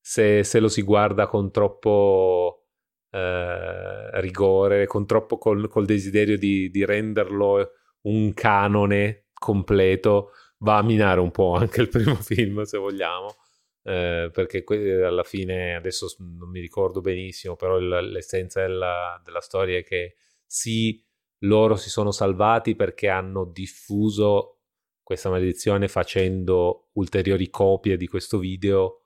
[0.00, 2.66] se, se, lo si guarda con troppo
[3.10, 7.70] eh, rigore, con troppo col, col desiderio di, di, renderlo
[8.02, 13.36] un canone completo, va a minare un po' anche il primo film, se vogliamo.
[13.82, 19.40] Eh, perché que- alla fine adesso non mi ricordo benissimo, però il, l'essenza della, della
[19.40, 20.16] storia è che
[20.46, 21.02] si
[21.40, 24.56] loro si sono salvati perché hanno diffuso
[25.02, 29.02] questa maledizione facendo ulteriori copie di questo video.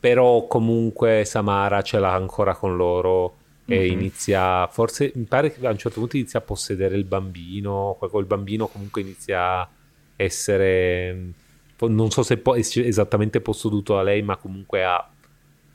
[0.00, 3.36] Però comunque Samara ce l'ha ancora con loro
[3.66, 3.92] e mm-hmm.
[3.92, 8.24] inizia, forse mi pare che a un certo punto inizia a possedere il bambino, il
[8.26, 9.68] bambino comunque inizia
[10.16, 11.32] essere,
[11.78, 15.10] non so se po- esattamente posseduto da lei, ma comunque a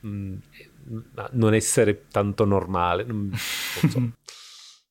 [0.02, 0.36] mh, mm,
[1.32, 3.04] non essere tanto normale.
[3.04, 4.12] Non, so.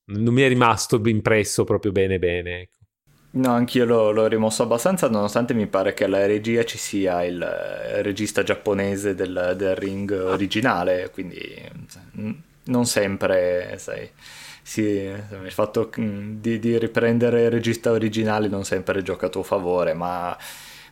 [0.09, 2.61] non, mi è rimasto impresso proprio bene bene.
[2.61, 2.77] Ecco.
[3.31, 7.35] No, anch'io l'ho, l'ho, rimosso abbastanza, nonostante mi pare che alla regia ci sia il,
[7.35, 11.39] il regista giapponese del, del, ring originale, quindi
[12.65, 14.11] non sempre, sai,
[14.63, 19.93] sì, il fatto di, di, riprendere il regista originale non sempre gioca a tuo favore,
[19.93, 20.37] ma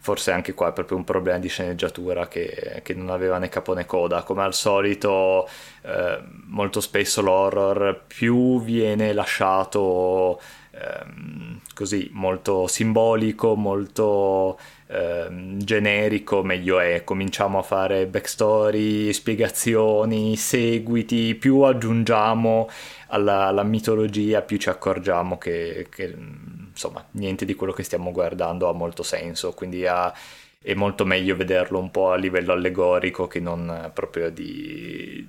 [0.06, 3.74] forse anche qua è proprio un problema di sceneggiatura che, che non aveva né capo
[3.74, 4.22] né coda.
[4.22, 5.48] Come al solito,
[5.82, 10.40] eh, molto spesso l'horror più viene lasciato
[10.70, 17.02] ehm, così molto simbolico, molto ehm, generico, meglio è.
[17.02, 22.68] Cominciamo a fare backstory, spiegazioni, seguiti, più aggiungiamo
[23.08, 26.14] alla, alla mitologia, più ci accorgiamo che, che,
[26.76, 30.12] insomma niente di quello che stiamo guardando ha molto senso, quindi ha,
[30.60, 35.26] è molto meglio vederlo un po' a livello allegorico che non proprio di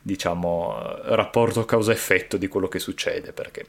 [0.00, 3.66] diciamo rapporto causa-effetto di quello che succede perché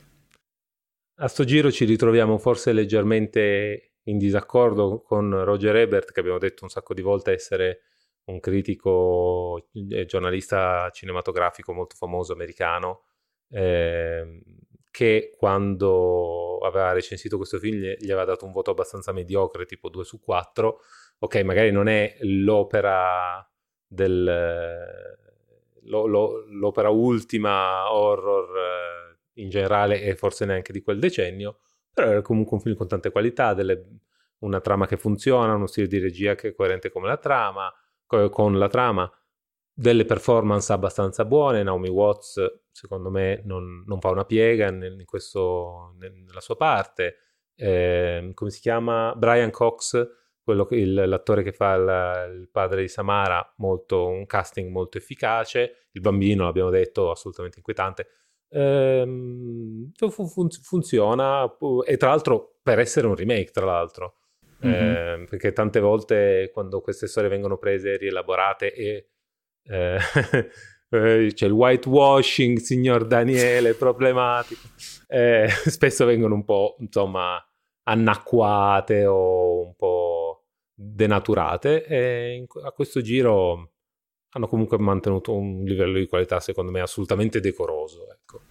[1.22, 6.64] a sto giro ci ritroviamo forse leggermente in disaccordo con Roger Ebert, che abbiamo detto
[6.64, 7.82] un sacco di volte essere
[8.26, 13.04] un critico e giornalista cinematografico molto famoso americano,
[13.50, 14.42] eh,
[14.92, 20.04] che quando aveva recensito questo film gli, aveva dato un voto abbastanza mediocre, tipo 2
[20.04, 20.80] su 4.
[21.20, 23.48] Ok, magari non è l'opera
[23.86, 25.18] del...
[25.84, 32.10] Lo, lo, l'opera ultima horror eh, in generale e forse neanche di quel decennio, però
[32.10, 33.86] era comunque un film con tante qualità, delle,
[34.40, 37.74] una trama che funziona, uno stile di regia che è coerente come la trama,
[38.06, 39.12] con la trama,
[39.74, 42.42] delle performance abbastanza buone, Naomi Watts
[42.80, 47.16] secondo me non, non fa una piega in questo, nella sua parte,
[47.56, 49.14] eh, come si chiama?
[49.18, 50.08] Brian Cox,
[50.42, 55.88] quello, il, l'attore che fa il, il, padre di Samara, molto, un casting molto efficace,
[55.92, 58.08] il bambino l'abbiamo detto assolutamente inquietante,
[58.48, 61.54] ehm, fun- funziona
[61.86, 64.16] e tra l'altro per essere un remake tra l'altro
[64.66, 65.22] mm-hmm.
[65.22, 69.10] eh, perché tante volte quando queste storie vengono prese rielaborate e
[69.66, 70.00] eh,
[70.90, 74.68] eh, c'è il whitewashing signor Daniele problematico
[75.08, 77.44] eh, spesso vengono un po' insomma
[77.84, 83.72] annacquate o un po' denaturate e a questo giro
[84.32, 88.08] hanno comunque mantenuto un livello di qualità secondo me assolutamente decoroso.
[88.12, 88.42] Ecco.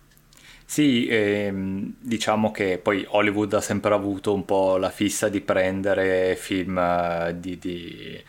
[0.65, 6.37] Sì, ehm, diciamo che poi Hollywood ha sempre avuto un po' la fissa di prendere
[6.37, 8.23] film eh, di, di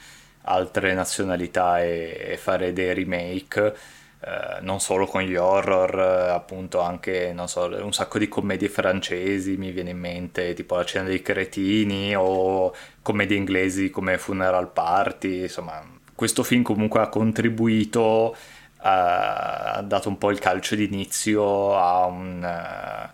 [0.44, 3.76] altre nazionalità e, e, fare dei remake.
[4.22, 9.56] Eh, non solo con gli horror, eh, appunto anche so, un sacco di commedie francesi
[9.56, 15.44] mi viene in mente, tipo La cena dei cretini o commedie inglesi come Funeral Party,
[15.44, 15.82] insomma,
[16.16, 18.36] questo film comunque ha contribuito, uh,
[18.82, 23.10] ha dato un po' il calcio d'inizio a un,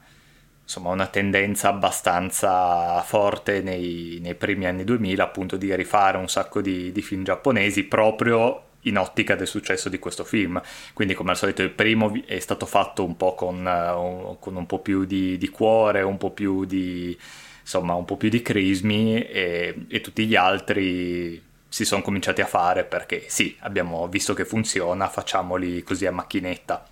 [0.64, 6.62] insomma, una tendenza abbastanza forte nei, nei, primi anni 2000 appunto di rifare un sacco
[6.62, 10.62] di, di film giapponesi proprio in ottica del successo di questo film.
[10.94, 14.66] Quindi, come al solito, il primo è stato fatto un po' con, uh, con un
[14.66, 17.18] po' più di, di, cuore, un po' più di
[17.66, 22.46] insomma, un po' più di crismi e, e tutti gli altri si sono cominciati a
[22.46, 26.86] fare perché sì, abbiamo visto che funziona, facciamoli così a macchinetta.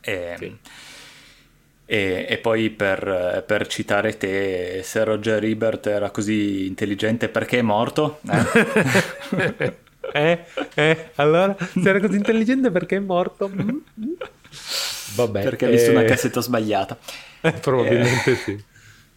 [0.00, 0.56] E, sì.
[1.86, 7.62] e, e poi per, per, citare te, se Roger Ebert era così intelligente perché è
[7.62, 8.20] morto?
[8.28, 9.76] Eh?
[10.12, 10.44] eh,
[10.74, 13.50] eh, allora, se era così intelligente perché è morto?
[15.14, 15.42] Vabbè.
[15.42, 16.98] Perché ha visto una eh, cassetta sbagliata.
[17.60, 18.68] probabilmente sì.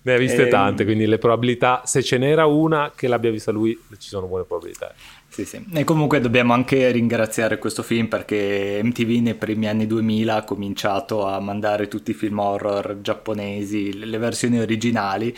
[0.06, 0.50] Ne ha viste e...
[0.50, 4.44] tante, quindi le probabilità, se ce n'era una che l'abbia vista lui, ci sono buone
[4.44, 4.94] probabilità.
[5.30, 5.66] Sì, sì.
[5.74, 11.26] E comunque dobbiamo anche ringraziare questo film perché MTV nei primi anni 2000 ha cominciato
[11.26, 15.34] a mandare tutti i film horror giapponesi, le versioni originali,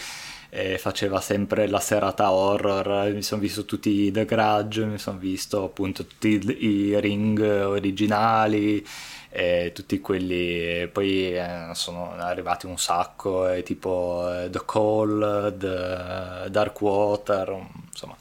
[0.56, 5.18] e faceva sempre la serata horror, mi sono visto tutti i The Grudge, mi sono
[5.18, 8.86] visto appunto tutti i ring originali
[9.30, 16.80] e tutti quelli poi eh, sono arrivati un sacco tipo eh, The Call The Dark
[16.80, 18.16] Water insomma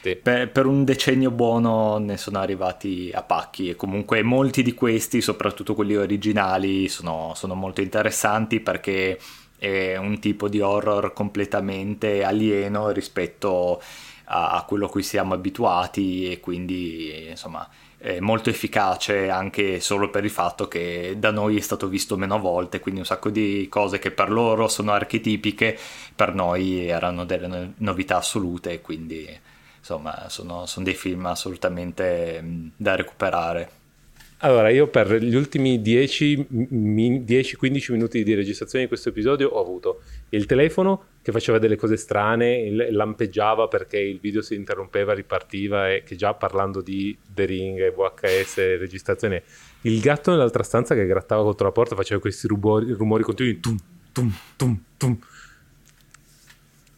[0.00, 0.16] sì.
[0.16, 5.20] per, per, un decennio buono ne sono arrivati a pacchi e comunque molti di questi
[5.20, 9.20] soprattutto quelli originali sono, sono molto interessanti perché
[9.62, 13.80] è un tipo di horror completamente alieno rispetto
[14.24, 17.68] a, a quello a cui siamo abituati e quindi insomma
[18.18, 22.80] molto efficace anche solo per il fatto che da noi è stato visto meno volte,
[22.80, 25.78] quindi un sacco di cose che per loro sono archetipiche,
[26.16, 29.28] per noi erano delle novità assolute, quindi
[29.78, 32.42] insomma sono, sono dei film assolutamente
[32.76, 33.81] da recuperare.
[34.44, 40.46] Allora, io per gli ultimi 10-15 minuti di registrazione di questo episodio ho avuto il
[40.46, 46.16] telefono che faceva delle cose strane, lampeggiava perché il video si interrompeva, ripartiva e che
[46.16, 49.44] già parlando di The Ring VHS registrazione,
[49.82, 53.76] il gatto nell'altra stanza che grattava contro la porta faceva questi rumori, rumori continui, tum,
[54.10, 55.18] tum, tum, tum.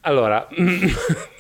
[0.01, 0.49] Allora,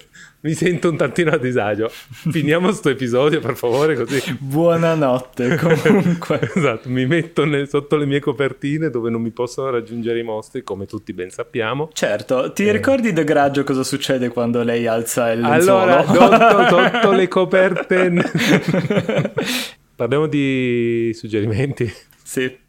[0.45, 1.89] mi sento un tantino a disagio.
[1.89, 4.21] Finiamo questo episodio, per favore, così.
[4.39, 6.51] Buonanotte, comunque.
[6.55, 10.63] esatto, mi metto nel, sotto le mie copertine dove non mi possono raggiungere i mostri,
[10.63, 11.89] come tutti ben sappiamo.
[11.95, 12.73] Certo, ti eh.
[12.73, 15.81] ricordi The Graggio cosa succede quando lei alza il lenzuolo?
[15.81, 18.13] Allora, sotto, sotto le coperte...
[19.97, 21.91] Parliamo di suggerimenti.
[22.23, 22.64] Sì.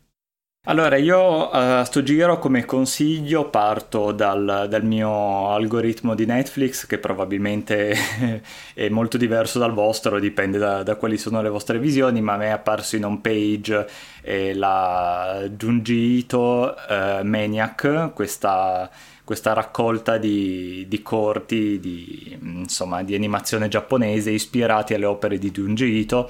[0.67, 6.87] Allora, io eh, a sto giro come consiglio parto dal, dal, mio algoritmo di Netflix
[6.87, 7.95] che probabilmente
[8.73, 12.37] è molto diverso dal vostro, dipende da, da, quali sono le vostre visioni, ma a
[12.37, 13.87] me è apparso in home page
[14.23, 18.89] eh, la Junji Ito eh, Maniac, questa,
[19.25, 25.85] questa raccolta di, di corti di, insomma, di animazione giapponese ispirati alle opere di Junji
[25.85, 26.29] Ito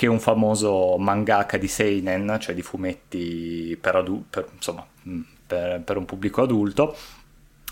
[0.00, 5.20] che è un famoso mangaka di seinen, cioè di fumetti per, adu- per, insomma, mm,
[5.46, 6.96] per, per un pubblico adulto,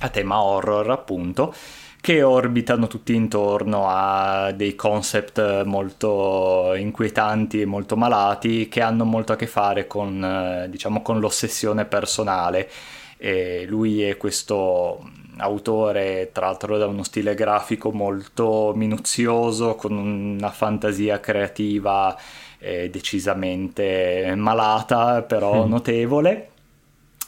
[0.00, 1.54] a tema horror appunto,
[2.02, 9.32] che orbitano tutti intorno a dei concept molto inquietanti e molto malati che hanno molto
[9.32, 12.70] a che fare con, eh, diciamo, con l'ossessione personale.
[13.18, 20.50] E lui è questo autore tra l'altro da uno stile grafico molto minuzioso, con una
[20.50, 22.16] fantasia creativa
[22.58, 25.68] eh, decisamente malata, però mm.
[25.68, 26.48] notevole.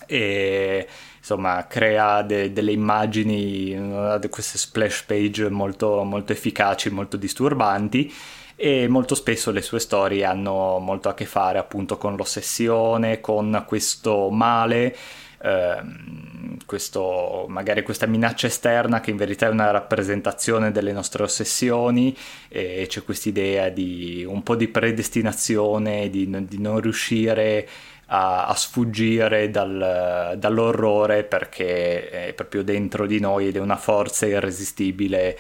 [0.07, 0.89] E
[1.19, 8.13] insomma crea de- delle immagini, queste splash page molto, molto efficaci, molto disturbanti
[8.57, 13.65] e molto spesso le sue storie hanno molto a che fare appunto con l'ossessione, con
[13.67, 14.95] questo male
[15.43, 22.17] Ehm, questo, magari questa minaccia esterna che in verità è una rappresentazione delle nostre ossessioni
[22.49, 27.69] e c'è quest'idea di un po' di predestinazione, di, di non riuscire
[28.07, 34.27] a, a sfuggire dal, dall'orrore perché è proprio dentro di noi ed è una forza
[34.27, 35.39] irresistibile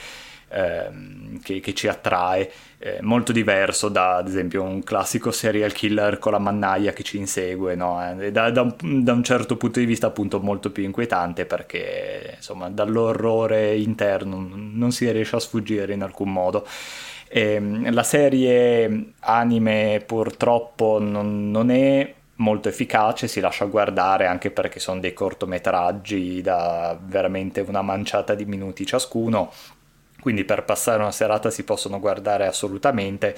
[0.51, 6.19] ehm, che, che, ci attrae, eh, molto diverso da ad esempio un classico serial killer
[6.19, 8.21] con la mannaia che ci insegue, no?
[8.21, 12.35] Eh, da, da, un, da, un, certo punto di vista appunto molto più inquietante perché
[12.37, 16.67] insomma dall'orrore interno non si riesce a sfuggire in alcun modo.
[17.29, 24.51] E, ehm, la serie anime purtroppo non, non è molto efficace, si lascia guardare anche
[24.51, 29.53] perché sono dei cortometraggi da veramente una manciata di minuti ciascuno
[30.21, 33.37] quindi per passare una serata si possono guardare assolutamente,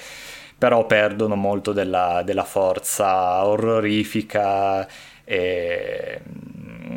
[0.57, 4.87] però perdono molto della, della forza orrorifica
[5.25, 6.19] e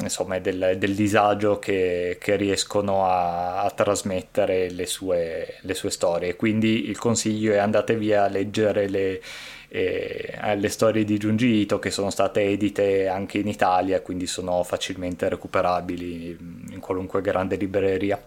[0.00, 6.36] insomma del, del disagio che, che riescono a, a trasmettere le sue, le sue, storie.
[6.36, 9.20] Quindi il consiglio è andate via a leggere le,
[9.68, 14.62] eh, le storie di Junji Ito che sono state edite anche in Italia, quindi sono
[14.62, 16.36] facilmente recuperabili
[16.70, 18.20] in qualunque grande libreria.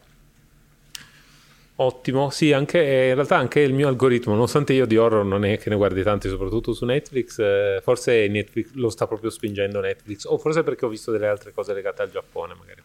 [1.81, 5.57] Ottimo, sì, anche, in realtà anche il mio algoritmo, nonostante io di horror non è
[5.57, 10.25] che ne guardi tanti, soprattutto su Netflix, eh, forse Netflix lo sta proprio spingendo Netflix,
[10.25, 12.81] o forse perché ho visto delle altre cose legate al Giappone, magari.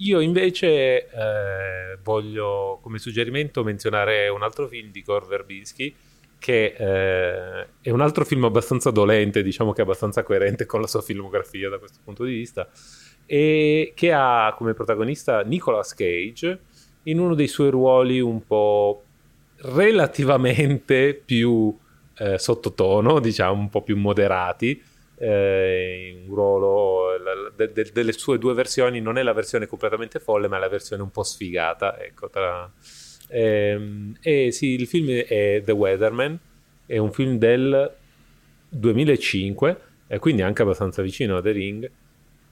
[0.00, 5.94] Io invece eh, voglio come suggerimento menzionare un altro film di Gore Verbinski,
[6.38, 11.00] che eh, è un altro film abbastanza dolente, diciamo che abbastanza coerente con la sua
[11.00, 12.68] filmografia da questo punto di vista,
[13.24, 16.60] e che ha come protagonista Nicolas Cage
[17.06, 19.02] in uno dei suoi ruoli un po'
[19.58, 21.76] relativamente più
[22.18, 24.82] eh, sottotono, diciamo un po' più moderati.
[25.18, 27.18] Eh, un ruolo
[27.56, 30.68] de, de, delle sue due versioni non è la versione completamente folle, ma è la
[30.68, 31.98] versione un po' sfigata.
[31.98, 32.70] Ecco, tra...
[33.28, 36.38] ehm, e sì, il film è The Weatherman,
[36.86, 37.94] è un film del
[38.68, 41.90] 2005, e quindi anche abbastanza vicino a The Ring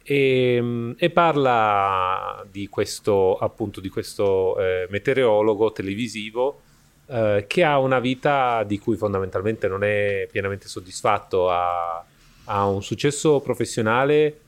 [0.04, 6.60] e, ehm, e, parla di questo, appunto, di questo eh, meteorologo televisivo
[7.06, 12.04] eh, che ha una vita di cui fondamentalmente non è pienamente soddisfatto, ha,
[12.44, 14.40] ha un successo professionale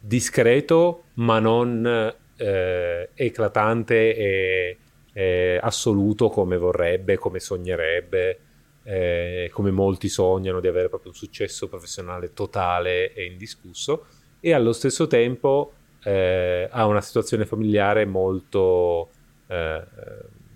[0.00, 4.76] discreto ma non eh, eclatante e
[5.12, 8.38] eh, assoluto come vorrebbe, come sognerebbe,
[8.84, 14.06] eh, come molti sognano di avere proprio un successo professionale totale e indiscusso
[14.40, 15.72] e allo stesso tempo
[16.02, 19.10] eh, ha una situazione familiare molto,
[19.46, 19.84] eh,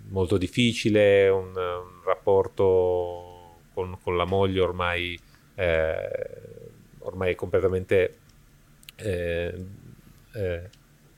[0.09, 5.19] molto difficile, un, un rapporto con, con, la moglie ormai,
[5.55, 6.09] eh,
[6.99, 8.17] ormai completamente
[8.95, 9.65] eh,
[10.33, 10.69] eh,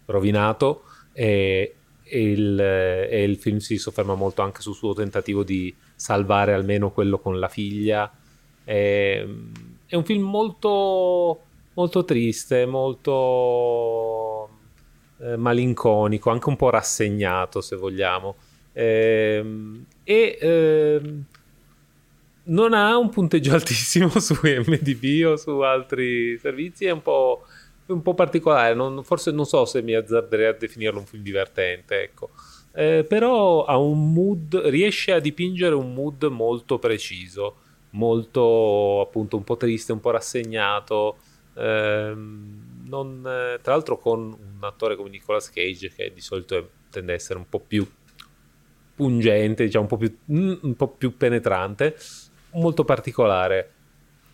[0.05, 5.74] rovinato e, e, il, e, il, film si sofferma molto anche sul suo tentativo di
[5.95, 8.11] salvare almeno quello con la figlia.
[8.63, 9.26] È,
[9.88, 11.41] è un film molto,
[11.76, 14.49] molto triste, molto
[15.19, 18.36] eh, malinconico, anche un po' rassegnato se vogliamo.
[18.73, 19.43] Eh,
[20.03, 21.23] e ehm,
[22.45, 27.43] non ha un punteggio altissimo su MDB o su altri servizi, è un po'
[27.88, 32.01] un po' particolare, non, forse non so se mi azzarderei a definirlo un film divertente,
[32.01, 32.32] ecco.
[32.73, 37.57] Eh, però ha un mood, riesce a dipingere un mood molto preciso,
[37.91, 41.17] molto appunto un po' triste, un po' rassegnato.
[41.56, 46.64] Ehm, non, eh, tra l'altro con un attore come Nicolas Cage che di solito è,
[46.89, 47.88] tende a essere un po' più
[48.95, 51.95] pungente, diciamo un po' più, mm, un po più penetrante,
[52.51, 53.72] molto particolare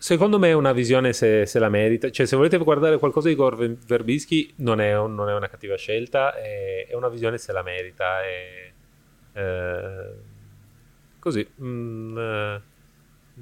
[0.02, 2.10] secondo me è una visione se, se, la merita.
[2.10, 5.76] Cioè, se volete guardare qualcosa di Gore Verbischi, non è, un, non è una cattiva
[5.76, 8.20] scelta, è, è, una visione se la merita.
[8.24, 8.72] È,
[9.34, 10.14] eh,
[11.20, 11.48] così.
[11.62, 12.62] Mm, eh,
[13.36, 13.40] è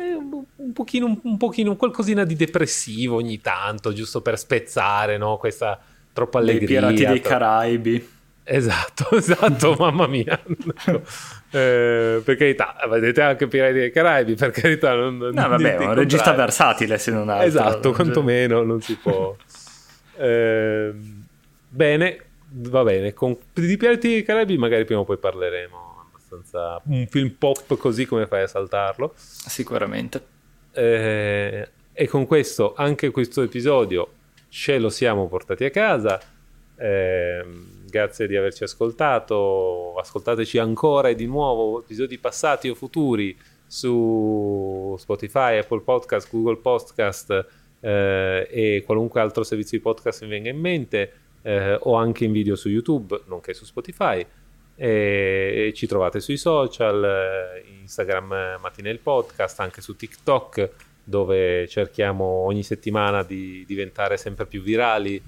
[0.00, 5.36] un, un, pochino, un, pochino, qualcosina di depressivo ogni tanto, giusto per spezzare, no?
[5.36, 5.78] Questa
[6.12, 6.64] troppa allegria.
[6.64, 8.08] I pirati dei Caraibi.
[8.42, 10.40] Esatto, esatto, mamma mia.
[11.50, 14.94] eh, per carità, vedete anche Pirati dei Caraibi, per carità.
[14.94, 17.46] Non, no, vabbè, è un regista versatile se non altro.
[17.46, 19.36] Esatto, quantomeno non si può.
[20.16, 20.92] eh,
[21.68, 23.12] bene, va bene.
[23.12, 25.89] Con, di Pirati dei Caraibi magari prima o poi parleremo.
[26.30, 26.80] Abbastanza...
[26.84, 29.12] Un film pop così come fai a saltarlo.
[29.16, 30.22] Sicuramente.
[30.72, 34.08] Eh, e con questo, anche questo episodio,
[34.48, 36.20] ce lo siamo portati a casa.
[36.76, 37.44] Eh,
[37.86, 45.58] grazie di averci ascoltato, ascoltateci ancora e di nuovo episodi passati o futuri su Spotify,
[45.58, 47.46] Apple Podcast, Google Podcast
[47.80, 51.12] eh, e qualunque altro servizio di podcast mi venga in mente
[51.42, 54.24] eh, o anche in video su YouTube, nonché su Spotify.
[54.82, 60.70] E ci trovate sui social, eh, Instagram Mattinel Podcast, anche su TikTok
[61.04, 65.20] dove cerchiamo ogni settimana di diventare sempre più virali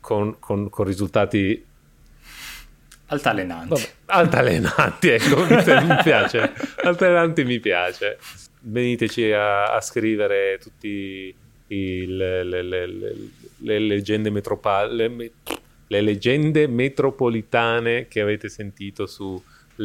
[0.00, 1.62] con, con, con risultati
[3.06, 3.68] Altalenanti.
[3.68, 6.52] Vabbè, altalenanti, ecco, mi, mi piace.
[6.82, 8.18] Altalenanti mi piace.
[8.60, 11.34] Veniteci a, a scrivere tutti
[11.66, 15.32] i, le, le, le, le, leggende metropole, le
[15.86, 19.42] leggende metropolitane che avete sentito sulle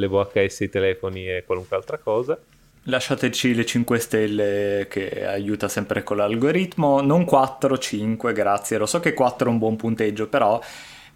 [0.08, 2.40] VHS, i telefoni e qualunque altra cosa.
[2.84, 8.78] Lasciateci le 5 stelle che aiuta sempre con l'algoritmo, non 4, 5, grazie.
[8.78, 10.60] Lo so che 4 è un buon punteggio, però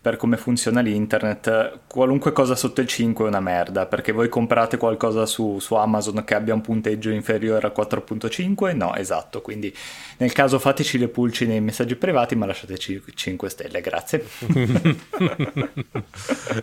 [0.03, 4.75] per come funziona l'internet, qualunque cosa sotto il 5 è una merda, perché voi comprate
[4.75, 8.75] qualcosa su, su Amazon che abbia un punteggio inferiore a 4.5?
[8.75, 9.73] No, esatto, quindi
[10.17, 14.25] nel caso fateci le pulci nei messaggi privati, ma lasciateci 5 stelle, grazie.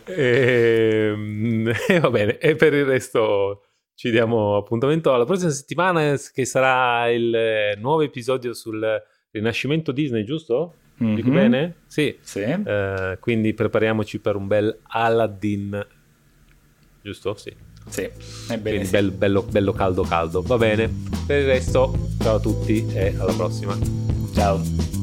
[0.05, 3.63] e, ehm, e va bene, e per il resto
[3.95, 10.75] ci diamo appuntamento alla prossima settimana che sarà il nuovo episodio sul rinascimento Disney, giusto?
[11.03, 11.15] Mm-hmm.
[11.15, 11.75] Dico bene?
[11.87, 12.17] Sì.
[12.21, 12.43] sì.
[12.43, 15.87] Uh, quindi prepariamoci per un bel Aladdin.
[17.03, 17.35] Giusto?
[17.37, 17.55] Sì.
[17.89, 18.09] Sì,
[18.51, 18.91] ebbene sì.
[18.91, 20.43] Bello, bello, bello caldo caldo.
[20.43, 20.89] Va bene.
[21.27, 23.77] Per il resto, ciao a tutti e alla prossima.
[24.35, 25.00] Ciao.